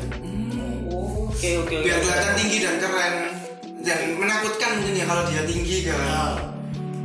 oke 1.39 1.51
oke 1.63 1.71
oke. 1.71 1.87
Biar 1.87 1.99
kelihatan 2.03 2.35
tinggi 2.35 2.57
dan 2.67 2.77
keren. 2.83 3.15
Dan 3.79 3.99
menakutkan 4.19 4.71
mungkin 4.83 4.95
ya 4.99 5.07
kalau 5.07 5.23
dia 5.31 5.43
tinggi 5.47 5.87
kan 5.87 5.99
Ah. 6.03 6.35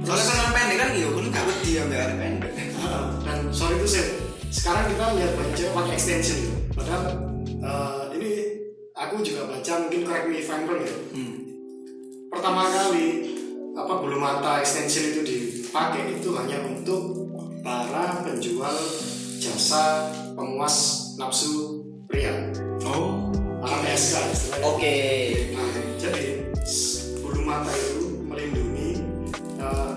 soalnya 0.03 0.25
kan 0.25 0.35
orang 0.35 0.53
pendek 0.57 0.77
kan 0.83 0.89
ya 0.99 1.07
pun 1.07 1.23
nggak 1.31 1.43
wedi 1.47 1.71
sampai 1.79 1.97
orang 2.01 2.17
pendek. 2.19 2.51
Ah, 2.81 3.05
dan 3.23 3.37
soal 3.53 3.71
itu 3.77 3.87
sih 3.87 4.05
sekarang 4.49 4.89
kita 4.91 5.05
lihat 5.15 5.31
banyak 5.37 5.53
cewek 5.53 5.71
pakai 5.71 5.93
extension. 5.95 6.37
Gitu 6.43 6.57
padahal 6.73 7.03
eh, 7.45 8.03
ini 8.19 8.31
aku 8.97 9.21
juga 9.23 9.47
baca 9.47 9.73
mungkin 9.85 10.01
correct 10.03 10.27
me 10.27 10.35
if 10.41 10.49
I'm 10.49 10.65
wrong 10.65 10.81
ya. 10.81 10.93
Pertama 12.33 12.61
kali 12.67 13.07
apa 13.77 13.93
bulu 13.95 14.17
mata 14.17 14.59
extension 14.59 15.13
itu 15.13 15.21
dipakai 15.23 16.19
itu 16.19 16.35
hanya 16.35 16.57
untuk 16.67 17.29
para 17.63 18.25
penjual 18.25 18.75
jasa 19.39 20.09
pemuas 20.35 20.75
nafsu 21.15 21.79
pria. 22.11 22.33
Oh 22.83 23.23
APSK 23.63 24.13
istilahnya 24.36 24.67
oke. 24.67 24.96
Nah, 25.55 25.72
jadi 25.96 26.24
bulu 27.24 27.41
mata 27.48 27.72
itu 27.72 28.20
melindungi 28.27 29.00
eh, 29.55 29.91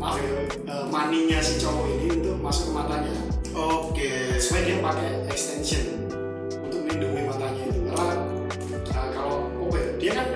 maaf 0.00 0.16
ya 0.16 0.48
eh, 0.48 0.84
maninya 0.88 1.38
si 1.44 1.60
cowok 1.60 1.84
ini 2.00 2.06
untuk 2.16 2.40
masuk 2.40 2.72
ke 2.72 2.72
matanya. 2.72 3.12
Oke. 3.52 4.40
Supaya 4.40 4.62
dia 4.64 4.76
pakai 4.80 5.08
extension 5.28 6.08
untuk 6.64 6.80
melindungi 6.88 7.28
matanya 7.28 7.62
itu. 7.68 7.80
Karena 7.92 8.08
eh, 8.88 9.08
kalau 9.12 9.52
ya, 9.76 9.84
dia 10.00 10.12
kan 10.16 10.26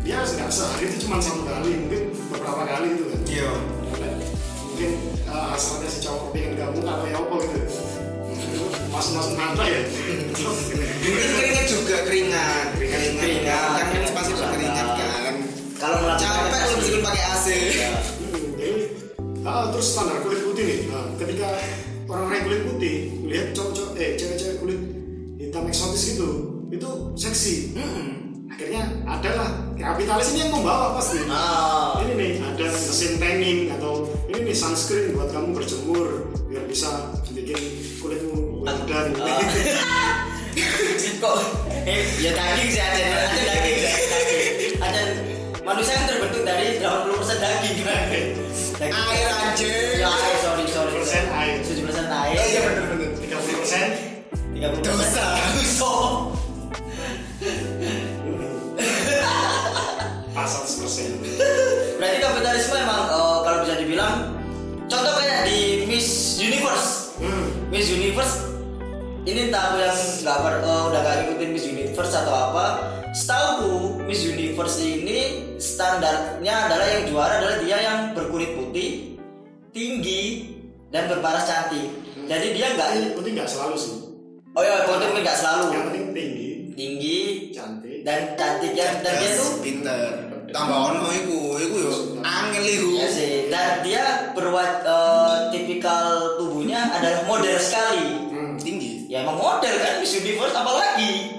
dia 0.00 0.18
nggak 0.24 0.48
sehari 0.48 0.84
itu 0.88 0.96
cuma 1.04 1.20
satu 1.20 1.44
kali 1.44 1.76
mungkin 1.76 2.02
beberapa 2.32 2.64
kali 2.64 2.86
itu 2.96 3.04
kan. 3.04 3.20
Iya. 3.28 3.50
Karena 3.92 4.08
mungkin 4.64 4.90
uh, 5.28 5.52
hasratnya 5.52 5.88
si 5.92 5.98
cowok 6.00 6.32
pengen 6.32 6.56
gabung 6.56 6.88
atau 6.88 7.04
ya 7.04 7.20
apa 7.20 7.36
gitu. 7.36 7.60
Masuk 8.88 9.12
masuk 9.18 9.34
mata 9.36 9.64
ya 9.68 9.82
pakai 17.44 17.60
AC 17.60 17.92
Hmm, 18.24 18.56
jadi 18.56 18.80
ah, 19.44 19.68
terus 19.68 19.86
standar 19.92 20.24
kulit 20.24 20.40
putih 20.48 20.64
nih. 20.64 20.78
Nah, 20.88 21.04
ketika 21.20 21.48
orang-orang 22.08 22.42
kulit 22.48 22.62
putih 22.64 22.96
lihat 23.28 23.52
cowok-cowok 23.52 23.92
eh 24.00 24.10
cewek-cewek 24.16 24.56
kulit 24.64 24.80
hitam 25.36 25.68
eksotis 25.68 26.16
gitu 26.16 26.28
itu 26.72 26.90
seksi. 27.20 27.76
Akhirnya 28.48 28.86
adalah 29.04 29.50
kapitalis 29.74 30.30
ini 30.32 30.46
yang 30.46 30.52
membawa 30.54 30.94
pasti 30.96 31.26
Ah. 31.26 31.98
ini 32.06 32.12
nih 32.14 32.32
ada 32.40 32.66
mesin 32.70 33.18
tanning 33.18 33.60
atau 33.74 34.06
ini 34.30 34.46
nih 34.46 34.56
sunscreen 34.56 35.12
buat 35.12 35.28
kamu 35.34 35.58
berjemur 35.58 36.30
biar 36.46 36.64
bisa 36.70 37.12
bikin 37.34 37.58
kulitmu 37.98 38.62
muda 38.62 38.98
gitu. 39.10 39.22
kok 41.24 41.38
eh 41.82 42.04
ya 42.22 42.30
daging 42.30 42.68
sih 42.70 42.82
ada 42.84 43.00
ada 43.26 43.40
daging 43.42 43.78
ada 44.78 45.00
manusia 45.64 45.96
kan 45.96 46.04
terbentuk 46.06 46.42
dari 46.44 46.78
80% 46.78 46.84
daging 46.84 46.84
kan 46.84 46.84
daging 46.84 47.23
Air, 48.74 49.30
anjing. 49.30 50.02
ya 50.02 50.10
air 50.10 50.36
sorry 50.42 50.66
sorry 50.66 50.90
70% 50.98 51.30
air. 51.30 51.62
70% 51.62 51.94
30 54.50 54.82
Dosa. 54.82 55.38
pas 60.34 60.50
100 60.50 60.82
persen 60.82 61.08
Berarti 62.02 62.18
kapitalisme 62.18 62.74
emang 62.82 63.06
eh, 63.06 63.38
kalau 63.46 63.58
bisa 63.62 63.74
dibilang 63.78 64.34
contoh 64.90 65.14
kayak 65.22 65.46
di 65.46 65.86
Miss 65.86 66.42
Universe. 66.42 67.14
hmm. 67.22 67.70
Miss 67.70 67.86
Universe 67.94 68.42
ini 69.24 69.48
entah 69.48 69.70
aku 69.72 69.86
yang 69.86 69.94
nggak 69.94 70.38
eh, 70.66 70.82
udah 70.90 71.00
gak 71.00 71.14
ngikutin 71.24 71.48
Miss 71.54 71.64
Universe 71.70 72.12
atau 72.12 72.34
apa. 72.50 72.66
Setahu 73.14 74.02
Miss 74.10 74.26
Universe 74.26 74.82
ini 74.82 75.54
standarnya 75.62 76.66
adalah 76.66 76.86
yang 76.98 77.04
juara 77.14 77.34
adalah 77.38 77.56
dia 77.62 77.78
yang 77.78 77.98
berkulit 78.10 78.58
putih, 78.58 79.14
tinggi 79.70 80.50
dan 80.90 81.06
berparas 81.06 81.46
cantik. 81.46 81.94
Jadi 82.26 82.58
dia 82.58 82.74
nggak 82.74 83.14
penting 83.14 83.38
nggak 83.38 83.50
selalu 83.50 83.78
sih 83.78 84.04
oh 84.54 84.62
ya 84.62 84.86
putih 84.86 85.08
nggak 85.18 85.38
selalu 85.38 85.64
yang 85.74 85.84
penting 85.90 86.06
tinggi 86.14 86.50
tinggi 86.74 87.18
cantik 87.50 87.98
dan 88.06 88.38
cantik 88.38 88.72
ya 88.74 88.86
dan 89.02 89.14
dia 89.18 89.30
tuh 89.38 89.50
pinter. 89.62 90.10
Tambah 90.54 90.70
ono 90.70 91.10
iku, 91.10 91.58
iku 91.58 91.76
yo 91.82 91.94
angel 92.22 92.62
iku. 92.62 92.88
Iya 92.94 93.08
sih, 93.10 93.50
dan 93.50 93.82
dia 93.82 94.30
berwat 94.38 94.86
eh, 94.86 95.36
tipikal 95.50 96.38
tubuhnya 96.38 96.94
adalah 96.94 97.26
model 97.26 97.58
sekali. 97.58 98.30
hmm. 98.30 98.54
Tinggi. 98.62 99.10
Ya 99.10 99.26
emang 99.26 99.34
model 99.34 99.74
kan 99.82 99.98
Miss 99.98 100.14
Universe 100.14 100.54
apalagi? 100.54 101.33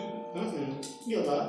Hmm. 1.05 1.11
iya 1.11 1.19
pak 1.21 1.43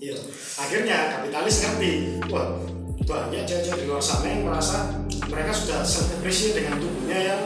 iya 0.00 0.16
akhirnya 0.56 0.96
kapitalis 1.12 1.56
ngerti 1.60 1.92
wah 2.32 2.56
banyak 3.04 3.42
cewek-cewek 3.44 3.84
di 3.84 3.86
luar 3.90 4.00
sana 4.00 4.26
yang 4.28 4.42
merasa 4.46 4.88
mereka 5.28 5.52
sudah 5.52 5.84
self 5.84 6.08
appreciate 6.16 6.56
dengan 6.56 6.78
tubuhnya 6.78 7.18
yang 7.34 7.42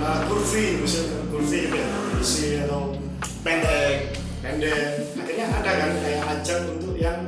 uh, 0.00 0.24
curvy 0.24 0.80
misalnya 0.80 1.18
curvy 1.28 1.68
gitu 1.68 1.76
ya 1.76 1.88
isi 2.20 2.46
atau 2.64 2.94
Pendek. 3.40 4.16
pendek 4.44 5.00
akhirnya 5.16 5.46
ada 5.48 5.70
kan 5.72 5.90
kayak 6.00 6.22
ajang 6.36 6.62
untuk 6.76 6.94
yang 6.96 7.18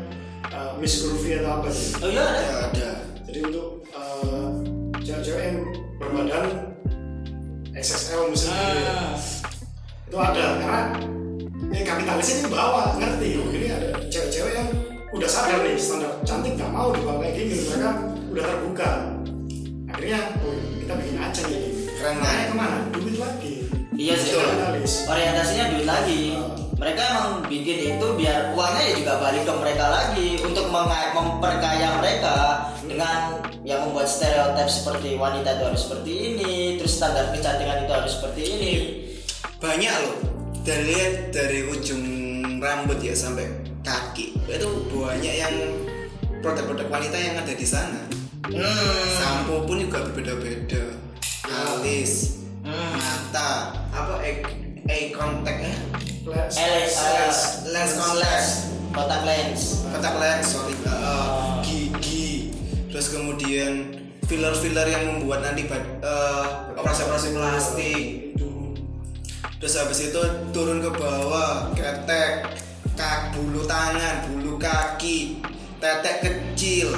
uh, 0.52 0.72
miss 0.76 1.04
curvy 1.04 1.36
atau 1.40 1.60
apa 1.60 1.68
gitu 1.68 1.96
Oh 2.00 2.08
iya 2.08 2.22
ada. 2.22 2.40
Ya 2.40 2.56
ada. 2.68 2.90
jadi 3.28 3.38
untuk 3.48 3.68
uh, 3.92 4.48
cewek-cewek 5.00 5.44
yang 5.52 5.58
berbadan 6.00 6.44
XXL 7.72 8.28
misalnya 8.28 8.64
gitu 8.68 8.80
ya. 8.80 8.96
Hmm. 8.96 9.16
itu 10.06 10.16
ada 10.16 10.44
karena 10.60 10.82
eh, 11.92 12.00
kapitalis 12.00 12.28
ini 12.40 12.48
bawa 12.48 12.96
ngerti 12.96 13.28
ini 13.36 13.68
ada 13.68 13.88
cewek-cewek 14.08 14.52
yang 14.56 14.68
udah 15.12 15.28
sadar 15.28 15.60
nih 15.60 15.76
standar 15.76 16.08
cantik 16.24 16.56
nggak 16.56 16.72
mau 16.72 16.88
dibawa 16.88 17.20
kayak 17.20 17.36
gini 17.36 17.68
mereka 17.68 17.90
udah 18.32 18.44
terbuka 18.48 18.90
akhirnya 19.92 20.20
oh, 20.40 20.56
kita 20.80 20.92
bikin 20.96 21.16
aja 21.20 21.42
nih 21.52 21.62
Keren, 21.92 22.16
kan? 22.16 22.24
Makanya 22.24 22.44
ke 22.48 22.54
mana 22.56 22.78
duit 22.96 23.16
lagi 23.20 23.54
Iya 23.92 24.16
sih. 24.16 24.34
Orientasinya 25.04 25.68
duit 25.68 25.84
lagi. 25.84 26.32
Mereka 26.80 27.02
emang 27.12 27.44
bikin 27.44 27.94
itu 27.94 28.06
biar 28.18 28.56
uangnya 28.56 28.82
ya 28.88 28.92
juga 28.98 29.14
balik 29.20 29.44
ke 29.44 29.52
mereka 29.52 29.84
lagi 29.92 30.28
untuk 30.40 30.72
memperkaya 30.72 32.00
mereka 32.00 32.36
dengan 32.88 33.44
yang 33.62 33.84
membuat 33.86 34.08
stereotip 34.08 34.66
seperti 34.66 35.14
wanita 35.14 35.60
itu 35.60 35.64
harus 35.68 35.82
seperti 35.86 36.12
ini, 36.34 36.80
terus 36.80 36.98
standar 36.98 37.30
kecantikan 37.30 37.84
itu 37.84 37.92
harus 37.92 38.16
seperti 38.16 38.42
ini. 38.48 38.72
Banyak 39.60 39.94
loh. 40.02 40.31
Dari 40.62 40.94
lihat 40.94 41.34
dari 41.34 41.66
ujung 41.66 42.04
rambut 42.62 43.02
ya 43.02 43.10
sampai 43.18 43.50
kaki 43.82 44.38
itu 44.46 44.68
banyak 44.94 45.34
yang 45.42 45.54
produk-produk 46.38 46.86
wanita 46.86 47.18
yang 47.18 47.34
ada 47.34 47.50
di 47.50 47.66
sana. 47.66 47.98
Hmm. 48.46 49.06
Sampo 49.18 49.66
pun 49.66 49.82
juga 49.82 50.06
berbeda-beda. 50.06 50.82
Alis, 51.50 52.42
Hmm. 52.62 52.94
mata, 52.94 53.74
apa 53.90 54.22
eye, 54.22 55.10
contact 55.10 55.66
ya? 55.66 55.74
Lens. 56.22 56.54
LS, 56.54 56.94
Lens, 56.94 57.40
lens 57.66 57.92
contact. 57.98 58.48
kotak 58.94 59.22
lens. 59.26 59.62
Kontak 59.90 60.14
lens, 60.22 60.46
sorry, 60.46 60.74
uh, 60.86 61.58
gigi, 61.66 62.54
terus 62.86 63.10
kemudian 63.10 63.98
filler-filler 64.30 64.86
yang 64.86 65.02
membuat 65.10 65.42
nanti 65.42 65.66
uh, 65.66 66.70
operasi-operasi 66.78 67.34
plastik, 67.34 67.98
terus 69.62 69.78
habis 69.78 70.10
itu 70.10 70.18
turun 70.50 70.82
ke 70.82 70.90
bawah, 70.90 71.70
ketek, 71.78 72.50
kak, 72.98 73.30
bulu 73.30 73.62
tangan, 73.62 74.26
bulu 74.26 74.58
kaki, 74.58 75.38
tetek 75.78 76.18
kecil, 76.18 76.90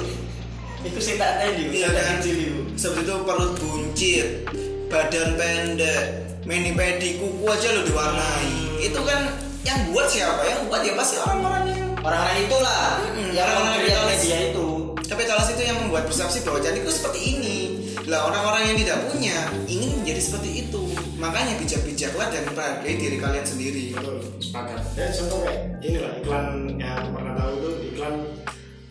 Itu 0.81 0.97
sih 0.97 1.21
tak 1.21 1.45
tahu 1.45 1.61
Iya 1.69 1.93
kan? 1.93 2.17
kecil 2.17 2.65
itu. 2.73 3.13
Perut 3.21 3.53
buncit, 3.61 4.49
badan 4.89 5.37
pendek, 5.37 6.25
mini 6.49 6.73
pedi, 6.73 7.21
kuku 7.21 7.45
aja 7.45 7.69
lo 7.69 7.85
diwarnai. 7.85 8.81
Itu 8.81 8.97
kan 9.05 9.29
yang 9.61 9.93
buat 9.93 10.09
siapa? 10.09 10.41
Yang 10.49 10.65
buat 10.65 10.81
ya 10.81 10.93
pasti 10.97 11.21
orang-orang 11.21 11.63
yang 11.69 11.85
Orang-orang 12.05 12.37
itulah 12.49 13.01
Mm-mm, 13.01 13.29
yang 13.33 13.45
orang-orang 13.49 14.09
media 14.13 14.37
itu. 14.53 14.69
Kapitalis 15.05 15.53
itu 15.53 15.61
yang 15.65 15.77
membuat 15.85 16.05
persepsi 16.09 16.41
bahwa 16.41 16.61
cantik 16.61 16.81
itu 16.81 16.93
seperti 16.93 17.19
ini. 17.21 17.57
Lah 18.05 18.29
orang-orang 18.29 18.69
yang 18.69 18.77
tidak 18.85 18.97
punya 19.09 19.37
ingin 19.65 19.97
menjadi 20.01 20.21
seperti 20.21 20.49
itu. 20.69 20.81
Makanya 21.17 21.57
bijak-bijaklah 21.57 22.27
dan 22.29 22.45
menghargai 22.45 22.95
diri 23.01 23.17
kalian 23.17 23.45
sendiri. 23.45 23.83
betul 23.97 24.21
sepakat 24.37 24.79
ya 24.93 25.07
contoh 25.09 25.39
kayak 25.47 25.61
inilah 25.81 26.11
iklan 26.21 26.45
yang 26.77 26.93
aku 27.01 27.09
pernah 27.17 27.33
tahu 27.39 27.51
itu 27.57 27.69
iklan 27.95 28.15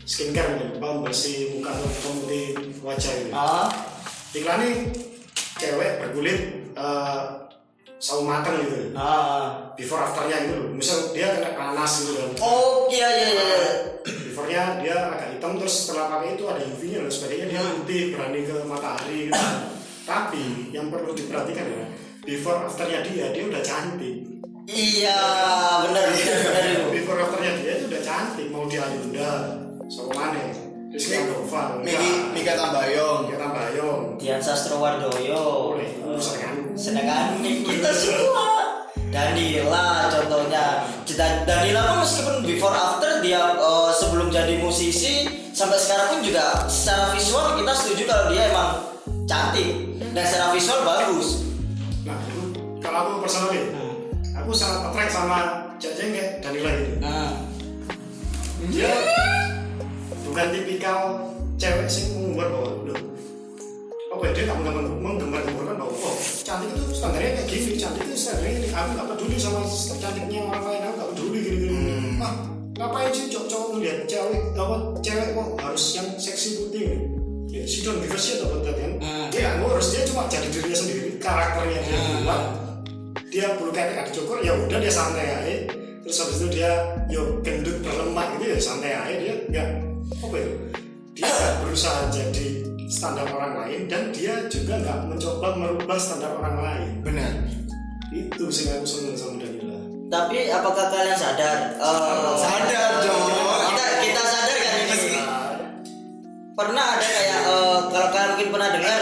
skincare 0.05 0.49
mungkin 0.57 0.71
pembersih 0.83 1.37
muka 1.57 1.71
atau 1.73 1.89
pemutih 2.03 2.47
wajah 2.83 3.13
gitu 3.23 3.31
Ah, 3.33 3.69
iklannya 4.35 4.71
cewek 5.57 5.91
berkulit 6.03 6.39
uh, 6.75 7.49
sawo 7.97 8.27
mateng 8.27 8.61
gitu 8.67 8.93
ah. 8.99 9.73
before 9.79 10.03
afternya 10.03 10.45
gitu 10.45 10.55
loh 10.61 10.69
misal 10.75 11.13
dia 11.17 11.33
kena 11.39 11.57
panas 11.57 12.05
gitu 12.05 12.13
kan 12.19 12.31
Oh 12.43 12.91
iya 12.91 13.09
iya 13.09 13.27
iya. 13.33 13.49
Beforenya 14.45 14.85
dia 14.85 14.97
agak 15.09 15.29
hitam 15.37 15.53
terus 15.57 15.75
setelah 15.89 16.07
pakai 16.13 16.37
itu 16.37 16.45
ada 16.45 16.61
UV 16.61 16.83
nya 16.93 16.99
dan 17.01 17.13
sebagainya 17.13 17.47
dia 17.49 17.61
putih 17.81 18.01
berani 18.13 18.41
ke 18.45 18.57
matahari 18.69 19.19
gitu. 19.33 19.45
tapi 20.05 20.45
yang 20.69 20.87
perlu 20.93 21.17
diperhatikan 21.17 21.65
ya 21.65 21.85
before 22.29 22.61
afternya 22.69 23.01
dia 23.09 23.33
dia 23.33 23.45
udah 23.49 23.63
cantik 23.65 24.17
Iya 24.65 25.21
benar 25.85 26.09
before 26.93 27.21
afternya 27.21 27.53
dia 27.61 27.73
itu 27.81 27.85
udah 27.89 28.03
cantik 28.05 28.47
mau 28.53 28.65
dia 28.69 28.85
Ayunda 28.85 29.33
sama 29.89 30.13
mana 30.13 30.41
Rizky 30.93 31.21
Andova 31.21 31.81
Miki 31.85 32.33
Mika 32.33 32.55
Tambayong. 32.57 33.29
kita 33.29 33.49
Bayong 33.51 34.17
Dian 34.17 34.41
Sastrowardoyo. 34.41 35.73
boleh 35.73 35.89
senengan 36.17 36.55
Sedangkan 36.73 37.45
kita 37.69 37.91
semua. 37.93 38.64
Danila 39.15 40.11
contohnya. 40.11 40.91
Dan 41.07 41.47
Danila 41.47 41.81
pun 41.95 41.97
meskipun 42.03 42.37
before 42.43 42.75
after 42.75 43.23
dia 43.23 43.39
eh, 43.55 43.91
sebelum 43.95 44.35
jadi 44.35 44.59
musisi 44.59 45.31
sampai 45.55 45.79
sekarang 45.79 46.19
pun 46.19 46.21
juga 46.27 46.67
secara 46.67 47.15
visual 47.15 47.55
kita 47.55 47.73
setuju 47.79 48.03
kalau 48.11 48.25
dia 48.35 48.51
emang 48.51 48.71
cantik. 49.31 49.71
Dan 50.11 50.25
secara 50.27 50.51
visual 50.51 50.83
bagus. 50.83 51.47
nah 52.05 52.19
itu 52.29 52.43
kalau 52.83 52.99
aku 53.01 53.13
personally 53.25 53.73
aku 54.35 54.51
sangat 54.53 54.91
attract 54.91 55.13
sama 55.15 55.39
cewek 55.79 56.11
kayak 56.11 56.31
Danila 56.43 56.71
gitu. 56.75 56.93
Nah, 56.99 57.31
dia 58.69 58.93
bukan 60.27 60.47
tipikal 60.51 60.99
cewek 61.55 61.87
sih 61.87 62.19
menggambar 62.19 62.51
bahwa 62.51 62.71
loh 62.91 63.14
apa 64.15 64.23
ya 64.31 64.31
dia 64.31 64.43
nggak 64.47 64.59
menggambar 64.63 64.85
menggambar-gambarkan 65.03 65.77
bahwa 65.83 65.95
oh 66.07 66.17
cantik 66.47 66.71
itu 66.71 66.95
standarnya 66.95 67.31
kayak 67.35 67.49
gini 67.51 67.73
cantik 67.75 68.03
itu 68.07 68.15
standarnya 68.15 68.53
ini 68.63 68.69
aku 68.71 68.89
nggak 68.95 69.09
peduli 69.11 69.37
sama 69.43 69.61
cantiknya 69.99 70.39
orang 70.47 70.65
lain 70.71 70.83
aku 70.87 70.95
nggak 70.95 71.11
peduli 71.11 71.39
gini 71.43 71.57
gini. 71.59 71.75
Hmm. 71.75 72.23
ah 72.23 72.35
ngapain 72.75 73.11
sih 73.11 73.27
cowok-cowok 73.31 73.69
ngeliat 73.75 73.99
cewek 74.07 74.41
apa 74.55 74.77
cewek 75.03 75.29
kok 75.35 75.49
harus 75.63 75.85
yang 75.99 76.09
seksi 76.15 76.49
putih 76.63 76.83
ya 77.51 77.63
she 77.67 77.83
don't 77.83 77.99
give 78.03 78.15
a 78.15 78.19
shit 78.19 78.39
about 78.39 78.63
that 78.63 78.79
kan? 78.79 78.93
Hmm. 79.03 79.27
dia 79.35 79.51
nggak 79.59 79.67
harus 79.67 79.87
dia 79.91 80.03
cuma 80.07 80.23
jadi 80.31 80.47
dirinya 80.47 80.79
sendiri 80.79 81.09
karakternya 81.19 81.79
dia 81.83 81.99
buat 82.23 82.43
dia 83.35 83.47
bulu 83.59 83.75
ketek 83.75 83.99
ada 83.99 84.11
cukur 84.15 84.39
ya 84.47 84.55
udah 84.55 84.79
dia 84.79 84.93
santai 84.95 85.27
aja. 85.27 85.55
Terus 86.07 86.21
habis 86.23 86.39
itu 86.39 86.49
dia 86.61 86.71
yo 87.11 87.43
gendut 87.43 87.83
berlemak 87.83 88.39
gitu 88.39 88.55
ya 88.55 88.59
santai 88.63 88.95
aja. 88.95 89.11
Dia 89.19 89.35
nggak 89.51 89.69
apa 90.23 90.37
ya 90.39 90.49
dia 91.19 91.35
berusaha 91.67 92.15
jadi 92.15 92.74
standar 92.95 93.27
orang 93.27 93.53
lain 93.59 93.91
dan 93.91 94.15
dia 94.15 94.47
juga 94.47 94.79
nggak 94.79 95.11
mencoba 95.11 95.49
merubah 95.53 95.99
standar 95.99 96.31
orang 96.33 96.57
lain 96.57 96.91
Benar. 97.03 97.33
itu 98.09 98.45
sih 98.47 98.71
aku 98.71 98.87
seneng 98.87 99.19
sama 99.19 99.43
Danila 99.43 99.75
tapi 100.07 100.47
apakah 100.47 100.87
kalian 100.89 101.19
sadar? 101.19 101.75
eh, 101.75 102.35
Sadar 102.39 103.03
dong. 103.03 103.27
Kita 103.67 103.85
kita 103.99 104.23
sadar 104.23 104.57
kan 104.57 104.75
ini? 104.79 104.95
Nah, 105.11 105.51
pernah 106.55 106.85
ada 106.95 107.03
kayak 107.03 107.41
eh, 107.43 107.79
kalau 107.91 108.09
kalian 108.09 108.29
mungkin 108.31 108.49
pernah 108.49 108.69
dengar 108.71 109.01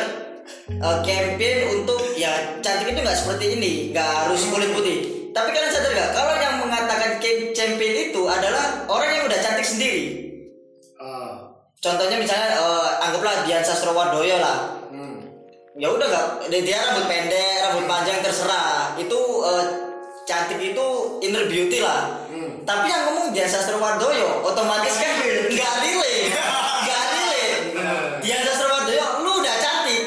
eh, 0.72 0.98
campaign 1.04 1.58
untuk 1.76 2.00
ya 2.16 2.32
cantik 2.64 2.88
itu 2.88 3.00
nggak 3.04 3.18
seperti 3.18 3.60
ini 3.60 3.72
nggak 3.92 4.08
harus 4.24 4.40
kulit 4.48 4.72
putih 4.72 4.98
tapi 5.36 5.52
kalian 5.52 5.68
sadar 5.68 5.92
nggak 5.92 6.10
kalau 6.16 6.34
yang 6.34 6.54
mengatakan 6.64 7.10
cam- 7.20 7.52
campaign 7.52 7.94
itu 8.08 8.22
adalah 8.24 8.66
orang 8.88 9.10
yang 9.12 9.24
udah 9.28 9.38
cantik 9.38 9.68
sendiri 9.68 10.31
contohnya 11.82 12.16
misalnya 12.16 12.48
eh, 12.62 12.90
anggaplah 13.02 13.42
Dian 13.44 13.60
Sastrowardoyo 13.60 14.38
lah. 14.38 14.78
Hmm, 14.94 15.18
ya 15.74 15.90
udah 15.90 16.06
nggak 16.06 16.26
dia- 16.62 16.78
rambut 16.78 17.10
pendek 17.10 17.56
rambut 17.66 17.84
panjang 17.90 18.22
terserah. 18.22 18.94
Itu 18.94 19.18
eh, 19.42 19.64
cantik 20.22 20.62
itu 20.62 20.86
inner 21.20 21.50
beauty 21.50 21.82
lah. 21.82 22.22
Hmm. 22.30 22.62
tapi 22.62 22.86
yang 22.86 23.10
ngomong 23.10 23.34
Dian 23.34 23.50
Sastrowardoyo 23.50 24.46
otomatis 24.46 24.94
kan 24.94 25.10
nggak 25.50 25.74
relate. 25.82 26.30
nggak 26.86 27.04
relate. 27.10 27.58
Dian 28.22 28.40
Sastrowardoyo 28.46 29.26
lu 29.26 29.42
udah 29.42 29.56
cantik. 29.58 30.02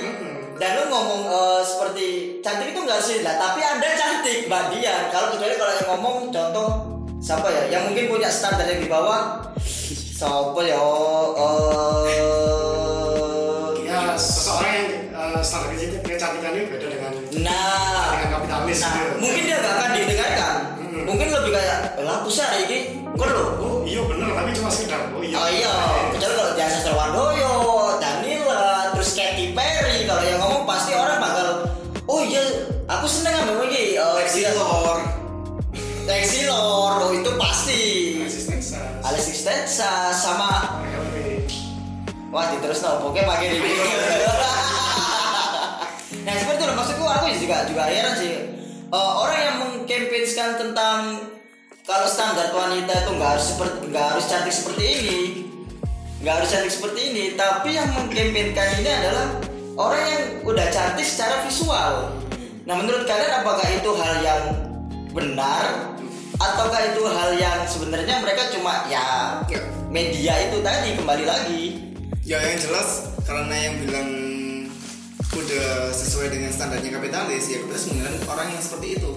Dan 0.55 0.69
lu 0.79 0.83
ngomong 0.87 1.21
eh, 1.27 1.61
seperti 1.67 2.07
cantik 2.39 2.71
itu 2.71 2.79
nggak 2.79 3.01
sih? 3.03 3.19
Lah 3.19 3.35
tapi 3.35 3.59
anda 3.59 3.91
cantik 3.91 4.47
mbak 4.47 4.71
Dian. 4.71 5.11
Kalau 5.11 5.35
kecuali 5.35 5.59
kalau 5.59 5.73
yang 5.75 5.87
ngomong 5.91 6.15
contoh 6.31 6.67
siapa 7.19 7.51
ya? 7.51 7.63
Yang 7.67 7.91
mungkin 7.91 8.05
punya 8.07 8.31
standar 8.31 8.63
yang 8.63 8.79
di 8.79 8.87
bawah 8.87 9.43
siapa 10.15 10.59
ya 10.63 10.79
eh 11.35 12.15
ya 13.83 14.15
seseorang 14.15 14.71
yang 14.71 14.87
eh, 15.11 15.41
standar 15.43 15.69
kecantik- 15.69 16.03
kecantikannya 16.07 16.61
beda 16.71 16.87
dengan 16.87 17.11
Nah, 17.35 18.15
dengan 18.15 18.29
kapitalis 18.31 18.79
nah, 18.79 18.95
gitu. 18.95 19.19
mungkin 19.19 19.41
dia 19.43 19.57
gak 19.59 19.73
akan 19.75 19.89
didengarkan. 19.93 20.55
Mungkin 21.05 21.27
lebih 21.29 21.51
kayak, 21.51 21.79
lah 22.01 22.15
aku 22.17 22.29
sih 22.31 22.41
hari 22.41 22.63
ini, 22.65 22.77
kok 23.13 23.27
lo? 23.27 23.43
oh 23.59 23.77
iya 23.83 24.01
bener 24.01 24.31
tapi 24.31 24.49
cuma 24.51 24.71
sekedar 24.71 25.11
oh 25.11 25.19
iya 25.21 25.35
Oh 25.35 25.49
iya, 25.51 25.73
kecuali 26.09 26.33
kalau 26.33 26.53
Jasa 26.55 26.79
Sarwandoyo, 26.81 27.53
Danila, 27.99 28.65
terus 28.95 29.11
Katy 29.13 29.51
Perry, 29.51 30.07
kalau 30.07 30.23
yang 30.23 30.39
ngomong 30.39 30.63
pasti 30.65 30.95
orang 30.95 31.19
bakal, 31.19 31.47
oh 32.07 32.21
iya, 32.23 32.41
aku 32.87 33.05
seneng 33.05 33.35
sama 33.37 33.67
ini. 33.67 33.99
Uh, 33.99 34.17
Exilor 34.17 34.97
Exilor, 36.07 36.91
oh 37.03 37.11
itu 37.11 37.31
pasti. 37.35 37.84
Texas 39.45 40.25
sama 40.25 40.81
Wah, 42.33 42.49
terus 42.59 42.81
no, 42.83 42.99
pokoknya 42.99 43.29
pakai 43.31 43.47
ini. 43.47 43.61
nah, 46.25 46.33
seperti 46.35 46.57
itu 46.59 46.65
loh, 46.67 46.75
maksudku 46.75 47.05
aku 47.07 47.31
juga 47.39 47.63
juga 47.63 47.87
heran 47.87 48.11
sih. 48.19 48.59
Eh, 48.91 49.11
orang 49.23 49.39
yang 49.39 49.55
mengkampanyekan 49.63 50.59
tentang 50.59 51.31
kalau 51.87 52.03
standar 52.11 52.51
wanita 52.51 52.91
itu 52.91 53.11
nggak 53.15 53.39
harus 53.39 53.55
seperti 53.55 53.87
nggak 53.87 54.05
harus 54.11 54.25
cantik 54.27 54.51
seperti 54.51 54.83
ini, 54.83 55.19
nggak 56.25 56.33
harus 56.43 56.49
cantik 56.51 56.73
seperti 56.75 56.99
ini, 57.15 57.23
tapi 57.39 57.79
yang 57.79 57.87
mengkampanyekan 57.95 58.83
ini 58.83 58.89
adalah 58.91 59.27
orang 59.79 60.03
yang 60.03 60.23
udah 60.43 60.67
cantik 60.75 61.07
secara 61.07 61.39
visual. 61.47 62.11
Nah, 62.67 62.75
menurut 62.75 63.07
kalian 63.07 63.31
apakah 63.45 63.67
itu 63.71 63.95
hal 63.95 64.15
yang 64.19 64.43
benar 65.15 65.94
ataukah 66.39 66.81
itu 66.91 67.01
hal 67.07 67.31
yang 67.39 67.59
sebenarnya 67.63 68.19
mereka 68.19 68.51
cuma 68.51 68.83
ya 68.91 69.39
media 69.87 70.33
itu 70.51 70.59
tadi 70.59 70.89
kembali 70.99 71.25
lagi? 71.25 71.63
Ya 72.25 72.41
yang 72.41 72.59
jelas 72.59 73.15
karena 73.23 73.55
yang 73.55 73.75
bilang 73.85 74.09
udah 75.35 75.91
sesuai 75.91 76.31
dengan 76.31 76.51
standarnya 76.51 76.95
kapitalis 76.95 77.51
ya 77.51 77.59
kapitalis 77.63 77.85
menggunakan 77.91 78.23
orang 78.27 78.47
yang 78.51 78.63
seperti 78.63 78.87
itu. 78.99 79.11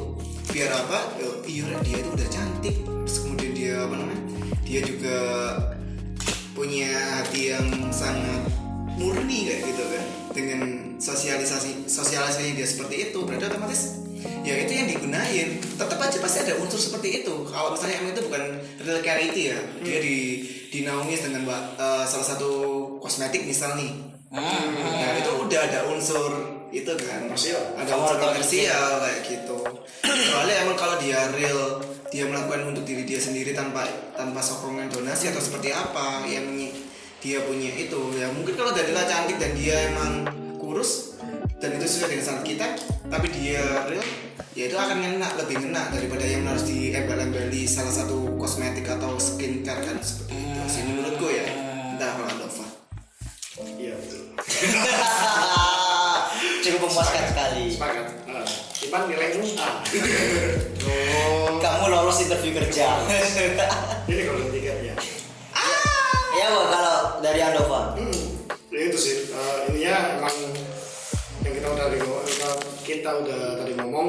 Biar 0.49 0.71
apa? 0.73 0.99
Ya, 1.21 1.31
iya 1.45 1.67
dia 1.85 1.97
itu 2.01 2.11
udah 2.15 2.29
cantik. 2.31 2.77
Terus 2.85 3.17
kemudian 3.25 3.53
dia 3.53 3.75
apa 3.85 3.95
namanya? 3.97 4.23
Dia 4.65 4.81
juga 4.85 5.19
punya 6.53 6.91
hati 7.23 7.55
yang 7.55 7.67
sangat 7.95 8.43
murni 8.99 9.49
kayak 9.49 9.61
gitu 9.73 9.85
kan. 9.89 10.05
Dengan 10.35 10.63
sosialisasi 10.99 11.89
sosialisasinya 11.91 12.55
dia 12.59 12.69
seperti 12.69 13.11
itu 13.11 13.19
berarti 13.27 13.45
otomatis 13.49 14.08
ya 14.49 14.55
itu 14.65 14.73
yang 14.73 14.89
digunain. 14.89 15.49
Tetap 15.61 15.99
aja 16.01 16.19
pasti 16.25 16.39
ada 16.49 16.57
unsur 16.57 16.81
seperti 16.81 17.23
itu. 17.23 17.35
Kalau 17.53 17.77
misalnya 17.77 18.01
emang 18.01 18.13
itu 18.17 18.23
bukan 18.25 18.43
real 18.81 19.01
charity 19.05 19.43
ya 19.53 19.59
dia 19.85 19.99
di 20.01 20.17
dinaungi 20.73 21.15
dengan 21.21 21.43
eh, 21.77 22.05
salah 22.09 22.27
satu 22.27 22.51
kosmetik 23.05 23.45
misal 23.45 23.77
nih. 23.77 23.93
Nah 24.33 25.13
itu 25.21 25.31
udah 25.45 25.61
ada 25.69 25.89
unsur 25.93 26.33
itu 26.69 26.93
kan. 26.97 27.29
Komersial. 27.29 27.63
ada 27.77 27.93
unsur 27.97 28.17
komersial 28.17 28.89
kayak 29.05 29.21
gitu. 29.25 29.59
Soalnya 30.05 30.65
emang 30.65 30.77
kalau 30.77 30.97
dia 31.01 31.29
real 31.33 31.81
dia 32.09 32.25
melakukan 32.25 32.73
untuk 32.73 32.85
diri 32.89 33.05
dia 33.05 33.21
sendiri 33.21 33.53
tanpa 33.53 33.85
tanpa 34.17 34.41
sokongan 34.41 34.89
donasi 34.89 35.29
atau 35.29 35.41
seperti 35.45 35.73
apa 35.77 36.25
yang 36.25 36.49
dia 37.19 37.43
punya 37.45 37.75
itu 37.75 38.01
ya 38.17 38.31
mungkin 38.33 38.55
kalau 38.55 38.73
Danila 38.73 39.05
cantik 39.05 39.37
dan 39.37 39.53
dia 39.59 39.93
emang 39.93 40.25
kurus 40.57 41.18
dan 41.59 41.75
itu 41.75 41.87
sesuai 41.91 42.11
dengan 42.15 42.25
standar 42.25 42.45
kita 42.47 42.67
tapi 43.11 43.27
dia 43.35 43.63
real 43.91 44.07
ya 44.55 44.65
itu 44.71 44.77
akan 44.79 44.97
ngena 45.03 45.29
lebih 45.43 45.59
ngena 45.59 45.91
daripada 45.91 46.23
yang 46.23 46.47
harus 46.47 46.63
diembel-embeli 46.67 47.67
salah 47.67 47.91
satu 47.91 48.39
kosmetik 48.39 48.87
atau 48.87 49.19
skincare 49.19 49.83
kan 49.83 49.99
seperti 49.99 50.39
itu. 50.39 50.63
Sih 50.71 50.83
menurutku 50.87 51.27
ya 51.31 51.45
entah 51.95 52.15
kalau 52.15 52.35
Nova 52.39 52.67
iya 53.79 53.95
betul. 53.99 54.23
Cukup 56.63 56.91
memuaskan 56.91 57.23
sekali. 57.33 57.71
Sepakat. 57.71 58.07
Nah, 58.31 58.47
Ipan 58.83 59.11
nilaimu 59.11 59.47
A 59.59 59.83
kamu 61.59 61.85
lolos 61.91 62.23
interview 62.23 62.55
kerja. 62.55 63.03
Ini 64.11 64.23
kalau 64.25 64.47
tiga 64.55 64.73
ya. 64.79 64.95
Ya 66.39 66.47
Bo, 66.55 66.71
kalau 66.71 67.19
dari 67.19 67.41
Andova 67.43 67.99
Hmm, 67.99 68.47
ya 68.71 68.81
itu 68.87 68.99
sih. 68.99 69.15
Eh, 69.27 69.75
ininya 69.75 70.23
emang 70.23 70.37
udah 71.75 71.87
di, 71.93 71.99
kita 72.85 73.11
udah 73.25 73.41
tadi 73.61 73.73
ngomong 73.77 74.09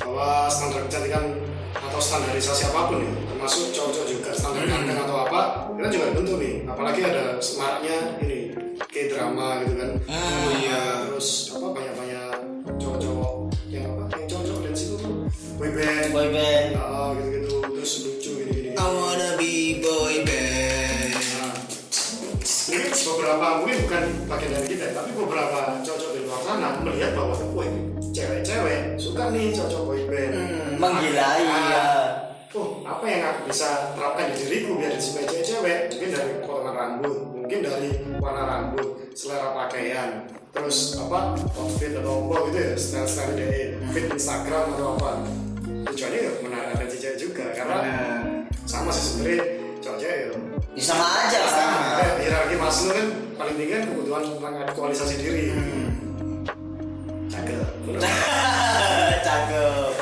bahwa 0.00 0.48
standar 0.48 0.88
kecantikan 0.88 1.38
atau 1.70 2.00
standarisasi 2.00 2.72
apa 2.72 2.90
pun 2.90 2.98
ya, 2.98 3.12
termasuk 3.30 3.70
cowok-cowok 3.70 4.08
juga 4.08 4.30
standar 4.34 4.64
ganteng 4.66 4.98
atau 5.00 5.16
apa, 5.28 5.40
kita 5.76 5.88
juga 5.92 6.06
bentuk 6.16 6.36
nih. 6.40 6.54
Apalagi 6.66 7.00
ada 7.04 7.24
semaraknya 7.38 7.96
ini 8.24 8.38
kayak 8.90 9.06
drama 9.14 9.62
gitu 9.62 9.74
kan. 9.76 9.90
oh 10.08 10.50
iya 10.56 10.82
Terus 11.12 11.28
apa 11.54 11.66
banyak-banyak 11.70 12.32
cowok-cowok 12.80 13.32
yang 13.68 13.84
apa? 13.86 14.04
Yang 14.18 14.26
cowok-cowok 14.34 14.60
dance 14.66 14.82
itu 14.88 14.96
boyband, 15.60 16.08
boyband 16.10 16.66
Ah, 16.80 17.08
gitu-gitu 17.14 17.54
terus 17.76 17.92
lucu 18.02 18.30
gini-gini. 18.40 18.70
I 18.74 18.82
wanna 18.82 19.30
be 19.36 19.59
mungkin 22.70 22.94
beberapa 22.94 23.46
mungkin 23.58 23.76
bukan 23.82 24.02
bagian 24.30 24.50
dari 24.54 24.66
kita 24.70 24.86
tapi 24.94 25.10
beberapa 25.18 25.58
cowok 25.82 26.10
di 26.14 26.20
luar 26.22 26.40
sana 26.46 26.68
melihat 26.86 27.18
bahwa 27.18 27.34
wah 27.50 27.66
cewek-cewek 28.14 28.94
suka 28.94 29.34
nih 29.34 29.50
cocok 29.50 29.82
boyband 29.90 30.34
menggilai 30.78 31.42
Ah, 31.50 31.66
ya 31.66 31.84
oh 32.54 32.86
apa 32.86 33.04
yang 33.10 33.22
aku 33.26 33.50
bisa 33.50 33.94
terapkan 33.98 34.30
di 34.30 34.46
diriku 34.46 34.78
biar 34.78 34.94
disukai 34.94 35.26
cewek-cewek? 35.26 35.78
Mungkin 35.90 36.10
dari 36.14 36.32
potongan 36.46 36.74
rambut 36.78 37.16
mungkin 37.34 37.58
dari 37.66 37.90
warna 38.22 38.42
rambut 38.46 38.86
selera 39.18 39.50
pakaian 39.50 40.30
terus 40.54 40.94
apa 40.98 41.34
outfit 41.58 41.94
atau 41.94 42.26
apa 42.30 42.36
gitu 42.50 42.58
ya 42.58 42.70
style 42.78 43.10
style 43.10 43.34
dari 43.34 43.74
fit 43.90 44.06
Instagram 44.14 44.78
atau 44.78 44.94
apa. 44.94 45.10
Tujuannya 45.90 46.18
ya 46.22 46.32
menarik 46.46 46.70
atensi 46.78 47.02
cewek 47.02 47.18
juga 47.18 47.44
karena 47.50 47.78
sama 48.62 48.94
sih 48.94 49.18
sebenarnya 49.18 49.42
cowok 49.82 49.98
cewek 49.98 50.59
ya 50.78 50.82
sama 50.82 51.06
aja 51.26 51.38
kan 51.42 51.50
Sama. 51.50 51.78
Kayak 51.98 52.14
hierarki 52.22 52.56
Maslow 52.56 52.92
kan 52.94 53.06
paling 53.38 53.54
tinggi 53.58 53.72
kan 53.74 53.82
kebutuhan 53.90 54.22
tentang 54.26 54.54
aktualisasi 54.70 55.14
diri. 55.18 55.44
Cakep. 57.30 57.68
cakep 59.26 59.92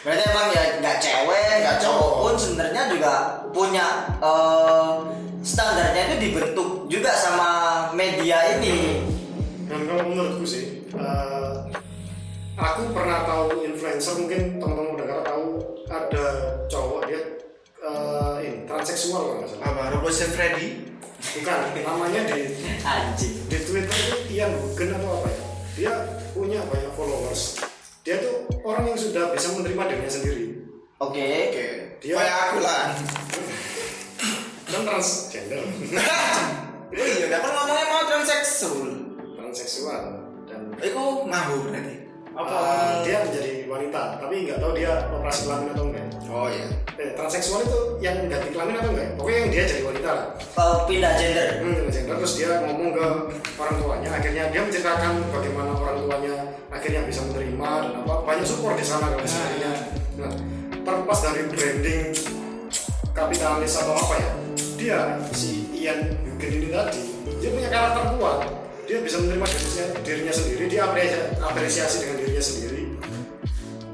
berarti 0.00 0.22
emang 0.32 0.48
ya 0.48 0.62
nggak 0.80 0.96
cewek 0.96 1.52
nggak 1.60 1.76
cowok 1.76 2.12
pun 2.24 2.34
sebenarnya 2.40 2.82
juga 2.88 3.12
punya 3.52 3.86
eh, 4.24 4.94
standarnya 5.44 6.02
itu 6.08 6.16
dibentuk 6.28 6.68
juga 6.88 7.12
sama 7.12 7.48
media 7.92 8.56
ini 8.56 9.04
Dan 9.70 9.86
kalau 9.86 10.02
menurutku 10.02 10.42
sih, 10.42 10.82
eh, 10.98 11.54
aku 12.58 12.90
pernah 12.90 13.22
tahu 13.22 13.62
influencer 13.62 14.18
mungkin 14.18 14.58
teman-teman 14.58 14.98
udah 14.98 15.22
tahu 15.22 15.46
ada 15.86 16.26
cowok 16.66 17.00
dia 17.06 17.20
eh, 17.80 18.34
ini 18.44 18.58
transseksual 18.64 19.20
kalau 19.24 19.36
nggak 19.40 19.50
salah. 19.50 19.66
apa? 19.68 19.82
Robinson 19.96 20.30
Freddy? 20.32 20.68
Bukan, 21.20 21.58
namanya 21.84 22.32
di 22.32 22.40
anjing. 22.80 23.44
di 23.44 23.58
Twitter 23.60 23.92
itu 23.92 24.40
Ian 24.40 24.56
Hugen 24.56 24.96
atau 24.96 25.20
apa 25.20 25.28
ya? 25.28 25.44
Dia 25.76 25.92
punya 26.32 26.60
banyak 26.64 26.92
followers. 26.96 27.60
Dia 28.00 28.24
tuh 28.24 28.48
orang 28.64 28.88
yang 28.88 28.96
sudah 28.96 29.28
bisa 29.36 29.52
menerima 29.52 29.82
dirinya 29.84 30.08
sendiri. 30.08 30.44
oke. 30.96 31.20
Oke. 31.20 31.66
Dia- 32.00 32.16
kayak 32.16 32.36
aku 32.48 32.58
lah. 32.64 32.82
Dan 34.70 34.80
transgender. 34.86 35.60
oh 36.96 37.06
iya 37.06 37.26
dapat 37.28 37.50
ngomongnya 37.52 37.86
mau 37.90 38.02
transseksual. 38.08 38.88
Transseksual. 39.36 40.02
Dan 40.48 40.72
itu 40.80 41.02
mau 41.28 41.52
berarti. 41.68 41.96
Apa? 42.30 42.58
Dia 43.04 43.26
menjadi 43.26 43.68
wanita 43.68 44.02
tapi 44.22 44.48
nggak 44.48 44.58
tahu 44.62 44.72
dia 44.72 45.10
operasi 45.12 45.40
kelamin 45.50 45.74
atau 45.74 45.84
enggak 45.90 46.06
oh 46.30 46.46
iya. 46.46 46.66
Eh, 46.96 47.10
transseksual 47.18 47.66
itu 47.66 47.80
yang 47.98 48.16
ganti 48.30 48.54
kelamin 48.54 48.78
atau 48.78 48.90
enggak 48.94 49.18
pokoknya 49.18 49.38
yang 49.42 49.50
dia 49.50 49.62
jadi 49.66 49.82
wanita 49.82 50.10
lah. 50.14 50.26
Eh, 50.38 50.78
pindah 50.86 51.12
gender. 51.18 51.48
Hmm, 51.58 51.74
transgender. 51.90 52.16
terus 52.22 52.32
dia 52.38 52.50
ngomong 52.62 52.90
ke 52.94 53.06
orang 53.58 53.76
tuanya. 53.82 54.08
Akhirnya 54.14 54.44
dia 54.54 54.60
menceritakan 54.62 55.12
bagaimana 55.34 55.70
orang 55.74 55.96
tuanya 56.06 56.34
akhirnya 56.70 57.02
bisa 57.04 57.20
menerima 57.26 57.70
dan 57.82 57.92
apa 58.06 58.14
banyak 58.22 58.46
support 58.46 58.78
di 58.78 58.86
sana 58.86 59.10
kalau 59.10 59.26
sebenarnya 59.26 59.72
nah 60.16 60.32
terlepas 60.80 61.18
dari 61.26 61.42
branding 61.50 62.08
kapitalis 63.10 63.74
atau 63.76 63.94
apa 63.98 64.14
ya 64.16 64.30
dia 64.78 65.00
si 65.34 65.68
Ian 65.76 66.14
Hugen 66.24 66.50
ini 66.62 66.68
tadi 66.72 67.02
dia 67.40 67.48
punya 67.52 67.68
karakter 67.72 68.16
kuat. 68.20 68.40
Dia 68.90 68.98
bisa 69.06 69.22
menerima 69.22 69.46
dirinya, 69.46 69.86
dirinya 70.02 70.34
sendiri 70.34 70.64
dia 70.66 70.82
apresiasi 71.38 72.02
dengan 72.02 72.16
dirinya 72.18 72.42
sendiri 72.42 72.79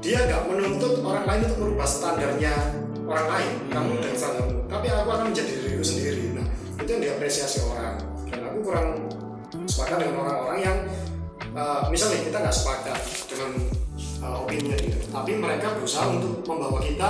dia 0.07 0.23
nggak 0.23 0.47
menuntut 0.47 1.03
orang 1.03 1.27
lain 1.27 1.51
untuk 1.51 1.59
merubah 1.67 1.83
standarnya 1.83 2.55
orang 3.03 3.27
lain. 3.27 3.51
Kamu 3.67 3.91
dan 3.99 4.15
standarmu 4.15 4.63
tapi 4.71 4.87
aku 4.87 5.09
akan 5.11 5.25
menjadi 5.35 5.51
diriku 5.51 5.83
sendiri. 5.83 6.23
Nah 6.31 6.47
itu 6.79 6.89
yang 6.95 7.03
diapresiasi 7.03 7.59
orang. 7.67 7.99
Dan 8.31 8.39
aku 8.47 8.57
kurang 8.63 8.87
sepakat 9.67 10.07
dengan 10.07 10.23
orang-orang 10.23 10.59
yang 10.63 10.77
uh, 11.59 11.91
misalnya 11.91 12.23
kita 12.23 12.39
nggak 12.39 12.55
sepakat 12.55 12.99
dengan 13.27 13.51
uh, 14.23 14.47
opini 14.47 14.79
dia 14.79 14.95
tapi 15.11 15.31
mereka 15.35 15.75
berusaha 15.75 16.07
untuk 16.07 16.39
membawa 16.47 16.79
kita 16.79 17.09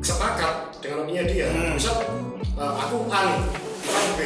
sepakat 0.00 0.80
dengan 0.80 1.04
opini 1.04 1.28
dia. 1.28 1.52
Misal 1.76 2.08
uh, 2.56 2.72
aku 2.88 3.04
A 3.12 3.20
nih 3.20 3.40
B. 4.16 4.20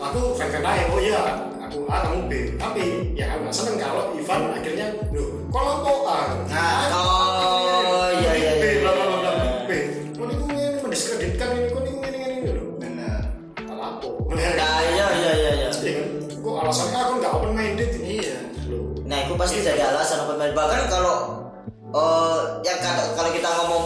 Aku 0.00 0.32
fan 0.40 0.48
fan 0.56 0.64
aja 0.64 0.84
oh 0.88 1.00
iya 1.04 1.47
aku 1.68 1.84
A 1.84 1.96
kamu 2.00 2.20
B 2.26 2.32
tapi 2.56 2.84
ya 3.12 3.36
aku 3.36 3.40
nggak 3.44 3.54
seneng 3.54 3.76
kalau 3.76 4.16
Ivan 4.16 4.40
akhirnya 4.56 4.88
loh 5.12 5.28
kalau 5.52 5.72
kok 5.84 6.00
A 6.08 6.20
Nah, 6.48 6.80
oh, 6.96 8.08
iya, 8.24 8.32
iya, 8.32 8.52
B 8.56 8.64
iya. 8.64 8.80
bla 8.80 8.90
bla 8.96 9.04
bla 9.04 9.18
bla 9.20 9.32
B 9.68 9.70
kok 10.16 10.24
ini 10.24 10.34
ini 10.48 10.64
mendiskreditkan 10.80 11.48
ini 11.60 11.68
kok 11.68 11.80
ini 11.84 11.90
ini 11.92 12.08
ini 12.08 12.36
ini 12.40 12.50
loh 12.56 12.66
benar 12.80 13.20
apa 13.60 14.06
Nah, 14.32 14.78
iya 14.80 15.06
iya 15.12 15.32
iya 15.36 15.52
iya. 15.60 15.68
Iya 15.68 15.92
kan? 16.00 16.08
Kok 16.40 16.54
alasannya 16.64 16.98
aku 17.04 17.12
nggak 17.20 17.32
open 17.36 17.52
minded 17.52 17.90
ini 18.00 18.10
iya 18.24 18.38
Nah, 19.08 19.24
itu 19.24 19.32
pasti 19.40 19.64
jadi 19.64 19.88
alasan 19.88 20.28
open 20.28 20.36
minded. 20.36 20.52
Bahkan 20.52 20.80
kalau 20.92 21.16
eh 21.96 22.40
yang 22.60 22.76
kata 22.76 23.16
kalau 23.16 23.32
kita 23.32 23.48
ngomong 23.48 23.84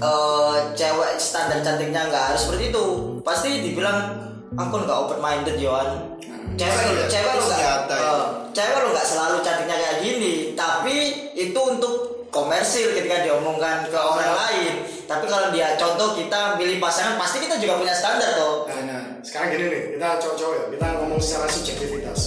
eh 0.00 0.56
cewek 0.72 1.20
standar 1.20 1.60
cantiknya 1.60 2.08
nggak 2.08 2.32
harus 2.32 2.48
seperti 2.48 2.72
itu, 2.72 2.84
pasti 3.20 3.60
dibilang 3.60 4.24
aku 4.56 4.84
nggak 4.84 4.98
open 5.04 5.20
minded 5.20 5.60
Yohan. 5.60 6.16
Cewek 6.54 6.82
lu, 6.86 6.92
Iya, 6.94 7.06
cewek 7.10 7.32
lu 7.34 7.42
nggak, 7.44 7.60
ya. 7.60 7.74
eh, 7.90 8.24
cewek 8.54 8.78
lu 8.78 8.88
nggak 8.94 9.08
selalu 9.08 9.36
cantiknya 9.42 9.76
kayak 9.76 9.96
gini, 10.06 10.32
tapi 10.54 10.94
itu 11.34 11.60
untuk 11.60 11.94
komersil 12.30 12.94
ketika 12.94 13.26
diomongkan 13.26 13.86
ke 13.90 13.98
orang 13.98 14.32
lain. 14.38 14.72
Tapi 15.04 15.24
kalau 15.26 15.50
dia 15.50 15.74
contoh 15.74 16.14
kita 16.14 16.54
pilih 16.56 16.78
pasangan, 16.78 17.18
pasti 17.18 17.42
kita 17.42 17.58
juga 17.58 17.78
punya 17.78 17.94
standar 17.94 18.30
toh. 18.38 18.70
benar 18.70 19.04
sekarang 19.24 19.56
gini 19.56 19.64
nih 19.72 19.82
kita 19.96 20.08
cowok-cowok 20.20 20.54
ya 20.54 20.64
kita 20.76 20.86
ngomong 21.00 21.20
secara 21.20 21.46
subjektivitas 21.48 22.20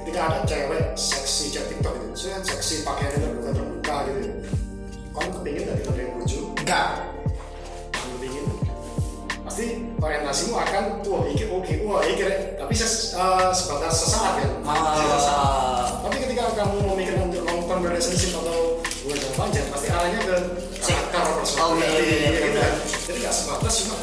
ketika 0.00 0.20
ada 0.30 0.38
cewek 0.46 0.82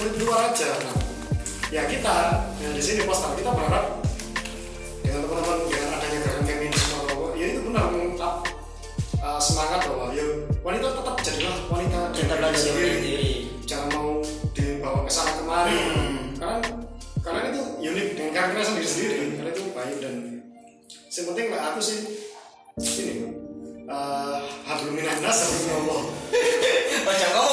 kulit 0.01 0.17
luar 0.25 0.49
aja. 0.49 0.65
Nah, 0.81 0.97
ya 1.69 1.85
kita 1.85 2.41
yang 2.57 2.73
di 2.73 2.81
sini 2.81 3.05
postal 3.05 3.37
kita 3.37 3.53
berharap 3.53 4.01
dengan 5.05 5.29
teman-teman 5.29 5.57
dengan 5.69 5.89
adanya 5.93 6.17
gerakan 6.25 6.43
feminisme 6.49 6.97
apa 7.05 7.25
ya 7.37 7.45
itu 7.53 7.59
benar 7.69 7.85
mengungkap 7.93 8.33
uh, 9.21 9.37
semangat 9.37 9.85
bahwa 9.85 10.09
ya 10.09 10.25
wanita 10.65 10.97
tetap 10.97 11.15
jadilah 11.21 11.55
wanita 11.69 11.99
dengan 12.17 12.33
Tetaplah 12.33 12.49
diri 12.49 12.57
jadi 12.65 12.73
diri. 12.73 12.89
Sendiri. 12.97 13.29
jangan 13.69 13.87
mau 13.93 14.09
dibawa 14.57 14.99
ke 15.05 15.11
sana 15.13 15.31
kemari. 15.37 15.77
Karena 16.33 16.57
kalian 17.21 17.45
itu 17.53 17.61
unik 17.85 18.07
dengan 18.17 18.31
karakternya 18.33 18.65
sendiri 18.65 18.87
sendiri 18.89 19.15
kalian 19.37 19.53
itu 19.53 19.63
baik 19.69 19.97
dan 20.01 20.13
yang 21.13 21.25
penting 21.29 21.45
lah 21.53 21.61
aku 21.69 21.79
sih 21.85 21.99
ini 22.81 23.15
uh, 23.85 24.49
hablum 24.65 24.97
minan 24.97 25.21
nas 25.21 25.45
Allah 25.69 26.01
Macam 27.01 27.29
kamu 27.33 27.49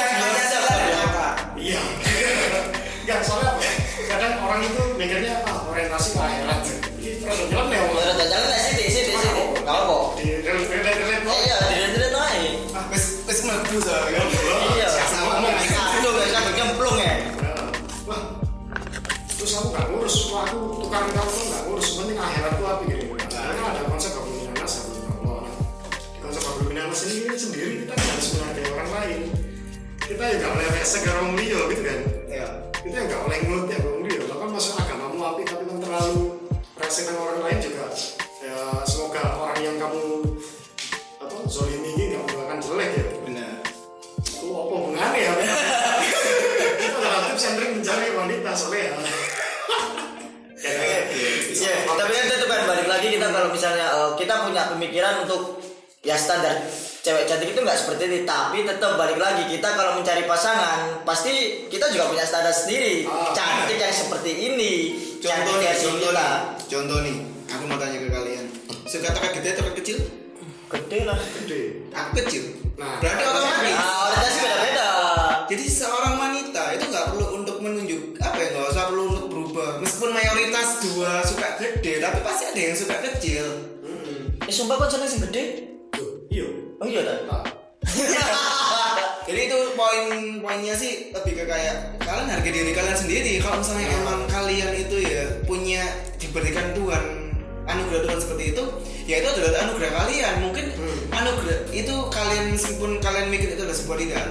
itu 57.59 57.67
nggak 57.67 57.75
seperti 57.77 58.03
ini, 58.07 58.19
tapi 58.23 58.63
tetap 58.63 58.95
balik 58.95 59.19
lagi 59.19 59.51
kita 59.51 59.67
kalau 59.69 59.99
mencari 59.99 60.23
pasangan 60.25 61.03
pasti 61.03 61.67
kita 61.67 61.91
juga 61.91 62.07
punya 62.07 62.23
standar 62.23 62.55
sendiri. 62.55 63.03
Ah. 63.03 63.35
Cantik 63.35 63.75
yang 63.75 63.91
seperti 63.91 64.31
ini, 64.47 64.73
contoh 65.19 65.59
nih 65.59 65.75
contoh 65.75 65.99
kita. 66.07 66.23
nih 66.23 66.39
contoh 66.65 66.99
nih 67.03 67.17
aku 67.49 67.63
mau 67.65 67.75
tanya 67.75 67.99
ke 67.99 68.09
kalian 68.09 68.45
suka 68.85 69.11
teka 69.11 69.29
gede 69.35 69.51
teka 69.53 69.73
kecil 69.75 69.99
Gede 70.69 70.99
lah. 71.03 71.19
gede 71.19 71.61
aku 71.91 72.11
kecil 72.23 72.45
Nah, 72.79 72.95
berarti 73.03 73.23
otomatis 73.25 73.75
Ah, 73.75 74.07
orientasi 74.07 74.39
beda-beda. 74.39 74.89
jadi 75.51 75.65
seorang 75.67 76.15
wanita 76.15 76.63
itu 76.73 76.85
nggak 76.87 77.07
perlu 77.11 77.27
untuk 77.35 77.57
menunjuk 77.59 78.03
apa 78.21 78.39
ya 78.39 78.49
nggak 78.55 78.67
usah 78.71 78.85
perlu 78.87 79.05
untuk 79.11 79.27
berubah 79.27 79.69
meskipun 79.83 80.11
mayoritas 80.15 80.69
dua 80.87 81.13
suka 81.21 81.59
gede 81.59 81.99
tapi 81.99 82.19
pasti 82.23 82.45
ada 82.47 82.61
yang 82.63 82.77
suka 82.77 82.97
kecil 83.03 83.47
Eh 84.41 84.55
sumpah 84.55 84.79
kok 84.79 84.89
seneng 84.89 85.11
sing 85.11 85.21
gede? 85.27 85.45
Iya 86.79 86.85
Oh 86.85 86.87
iya 86.87 87.01
nah, 87.27 87.43
jadi 89.29 89.41
itu 89.51 89.59
poin 89.75 90.07
poinnya 90.39 90.75
sih 90.75 91.11
lebih 91.11 91.43
ke 91.43 91.45
kayak 91.47 91.99
kalian 92.01 92.29
harga 92.31 92.51
diri 92.51 92.73
kalian 92.75 92.99
sendiri. 92.99 93.33
Kalau 93.43 93.61
misalnya 93.61 93.87
emang 93.99 94.21
kalian 94.27 94.71
itu 94.75 94.97
ya 94.99 95.25
punya 95.45 95.83
diberikan 96.17 96.75
Tuhan 96.75 97.05
anugerah 97.69 98.01
Tuhan 98.09 98.19
seperti 98.19 98.45
itu 98.57 98.65
ya 99.05 99.21
itu 99.21 99.29
adalah 99.31 99.69
anugerah 99.69 99.91
kalian. 99.95 100.35
Mungkin 100.43 100.67
anugerah 101.11 101.59
itu 101.71 101.95
kalian 102.09 102.45
meskipun 102.55 102.91
kalian 102.99 103.27
mikir 103.29 103.53
itu 103.53 103.63
adalah 103.63 103.79
sebuah 103.79 103.99
tidak 103.99 104.27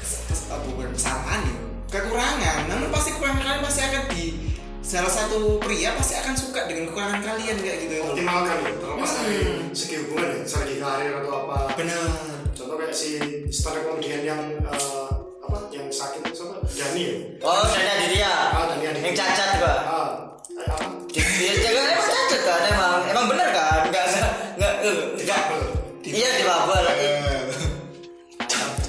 kes- 0.00 0.22
kes- 0.28 0.48
eh, 0.50 0.60
bukan 0.68 0.90
kesalahan 0.92 1.40
ya? 1.44 1.56
Kekurangan. 1.90 2.58
Namun 2.66 2.88
pasti 2.90 3.08
kekurangan 3.14 3.40
kalian 3.40 3.62
pasti 3.62 3.80
akan 3.84 4.02
di 4.10 4.24
salah 4.84 5.08
satu 5.08 5.56
pria 5.58 5.96
pasti 5.96 6.14
akan 6.14 6.34
suka 6.36 6.68
dengan 6.68 6.86
kekurangan 6.86 7.20
kalian 7.20 7.56
kayak 7.56 7.78
gitu 7.82 7.94
optimalkan 8.04 8.56
ya 8.60 8.70
terlepas 8.76 9.10
dari 9.16 9.38
segi 9.72 9.94
hubungan 10.04 10.28
ya 10.30 10.40
segi 10.44 10.74
karir 10.76 11.12
atau 11.18 11.32
apa 11.42 11.56
benar 11.74 12.04
contoh 12.52 12.76
kayak 12.76 12.92
si 12.92 13.10
stand 13.48 13.80
up 13.80 13.88
comedian 13.88 14.22
yang 14.22 14.40
eh, 14.60 15.08
apa 15.40 15.56
yang 15.70 15.88
sakit 15.88 16.20
siapa 16.30 16.60
Dani 16.68 17.02
ya 17.02 17.14
Oh, 17.42 17.64
Dani 17.64 17.90
Aditya. 17.96 18.32
ah 18.52 18.64
Dani 18.68 18.84
Aditya 18.86 19.08
Yang 19.08 19.16
cacat 19.18 19.48
juga. 19.56 19.72
ah 19.82 20.08
eh, 20.52 20.66
apa 20.68 20.84
Dia 21.14 21.52
cewek 21.56 21.84
emang 21.88 22.08
cacat 22.08 22.40
kan 22.42 22.62
emang. 22.68 23.00
Emang 23.08 23.24
bener 23.26 23.48
kan? 23.50 23.80
Enggak 23.88 24.04
enggak 24.06 24.30
enggak 24.54 24.72
eh, 24.84 24.96
enggak. 25.16 25.42
Iya 26.04 26.28
di 26.30 26.42
babel. 26.44 26.84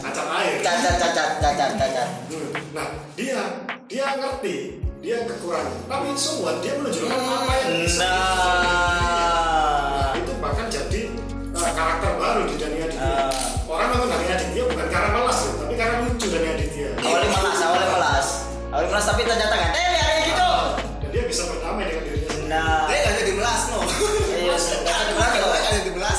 cacat 0.03 0.27
air 0.29 0.55
Cacat 0.59 0.93
cacat 0.99 1.29
cacat 1.39 1.69
cacat. 1.75 2.07
Hmm. 2.29 2.49
Nah, 2.73 2.87
dia 3.15 3.39
dia 3.87 4.05
ngerti 4.15 4.83
dia 5.05 5.21
kekurangan, 5.21 5.85
tapi 5.85 6.17
semua 6.17 6.57
dia 6.65 6.81
menunjukkan 6.81 7.13
apa 7.13 7.53
yang 7.61 7.85
bisa 7.85 8.09
Nah. 8.09 10.17
itu 10.17 10.33
bahkan 10.41 10.65
jadi 10.65 11.13
uh, 11.53 11.71
karakter 11.77 12.17
baru 12.17 12.49
di 12.49 12.57
Dani 12.57 12.89
Aditya. 12.89 13.29
Ah. 13.29 13.69
Orang 13.69 13.93
nonton 13.93 14.09
Dani 14.09 14.33
Aditya 14.33 14.65
bukan 14.65 14.87
karena 14.89 15.13
malas 15.13 15.45
loh, 15.45 15.61
tapi 15.61 15.77
karena 15.77 16.09
lucu 16.09 16.25
Dani 16.25 16.57
Aditya. 16.57 16.89
Awalnya 17.05 17.29
malas, 17.37 17.57
awalnya 17.61 17.89
malas. 17.93 18.49
Awalnya 18.73 18.89
malas 18.89 19.05
tapi 19.05 19.21
ternyata 19.29 19.53
nggak. 19.53 19.77
Eh, 19.77 19.93
hari 20.01 20.25
gitu. 20.25 20.49
Dan 20.81 21.09
dia 21.13 21.23
bisa 21.29 21.41
berdamai 21.53 21.85
dengan 21.85 22.03
dirinya 22.09 22.29
sendiri. 22.33 22.49
Nah. 22.49 22.89
dia 22.89 22.97
nggak 22.97 23.15
jadi 23.21 23.33
belas 23.37 23.61
no 23.69 23.77
Iya, 23.85 24.57
nggak 24.57 24.57
jadi 24.57 24.81
Dia 24.81 25.05
no. 25.37 25.53
nggak 25.53 25.73
jadi 25.85 25.91
belas 25.93 26.17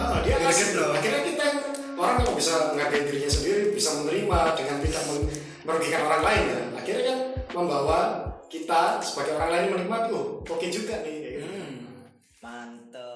Ah, 0.00 0.16
dia 0.26 0.34
Gara-gara 0.34 0.50
kasih 0.50 0.64
gitu. 0.66 0.82
Akhirnya 0.98 1.20
kita 1.30 1.46
orang 1.94 2.14
kalau 2.18 2.34
bisa 2.34 2.74
menghargai 2.74 3.06
dirinya 3.06 3.30
sendiri, 3.30 3.70
bisa 3.70 4.02
menerima 4.02 4.58
dengan 4.58 4.82
tidak 4.82 5.02
merugikan 5.62 6.10
orang 6.10 6.26
lain 6.26 6.42
ya. 6.50 6.58
Akhirnya 6.74 7.06
kan 7.06 7.18
membawa 7.62 8.00
kita 8.50 8.98
sebagai 9.04 9.38
orang 9.38 9.50
lain 9.54 9.66
menikmati 9.76 10.10
oh 10.10 10.42
oke 10.42 10.66
juga 10.72 11.00
nih 11.06 11.16
gitu. 11.22 11.46
Hmm. 11.46 11.74
Mantap. 12.42 13.09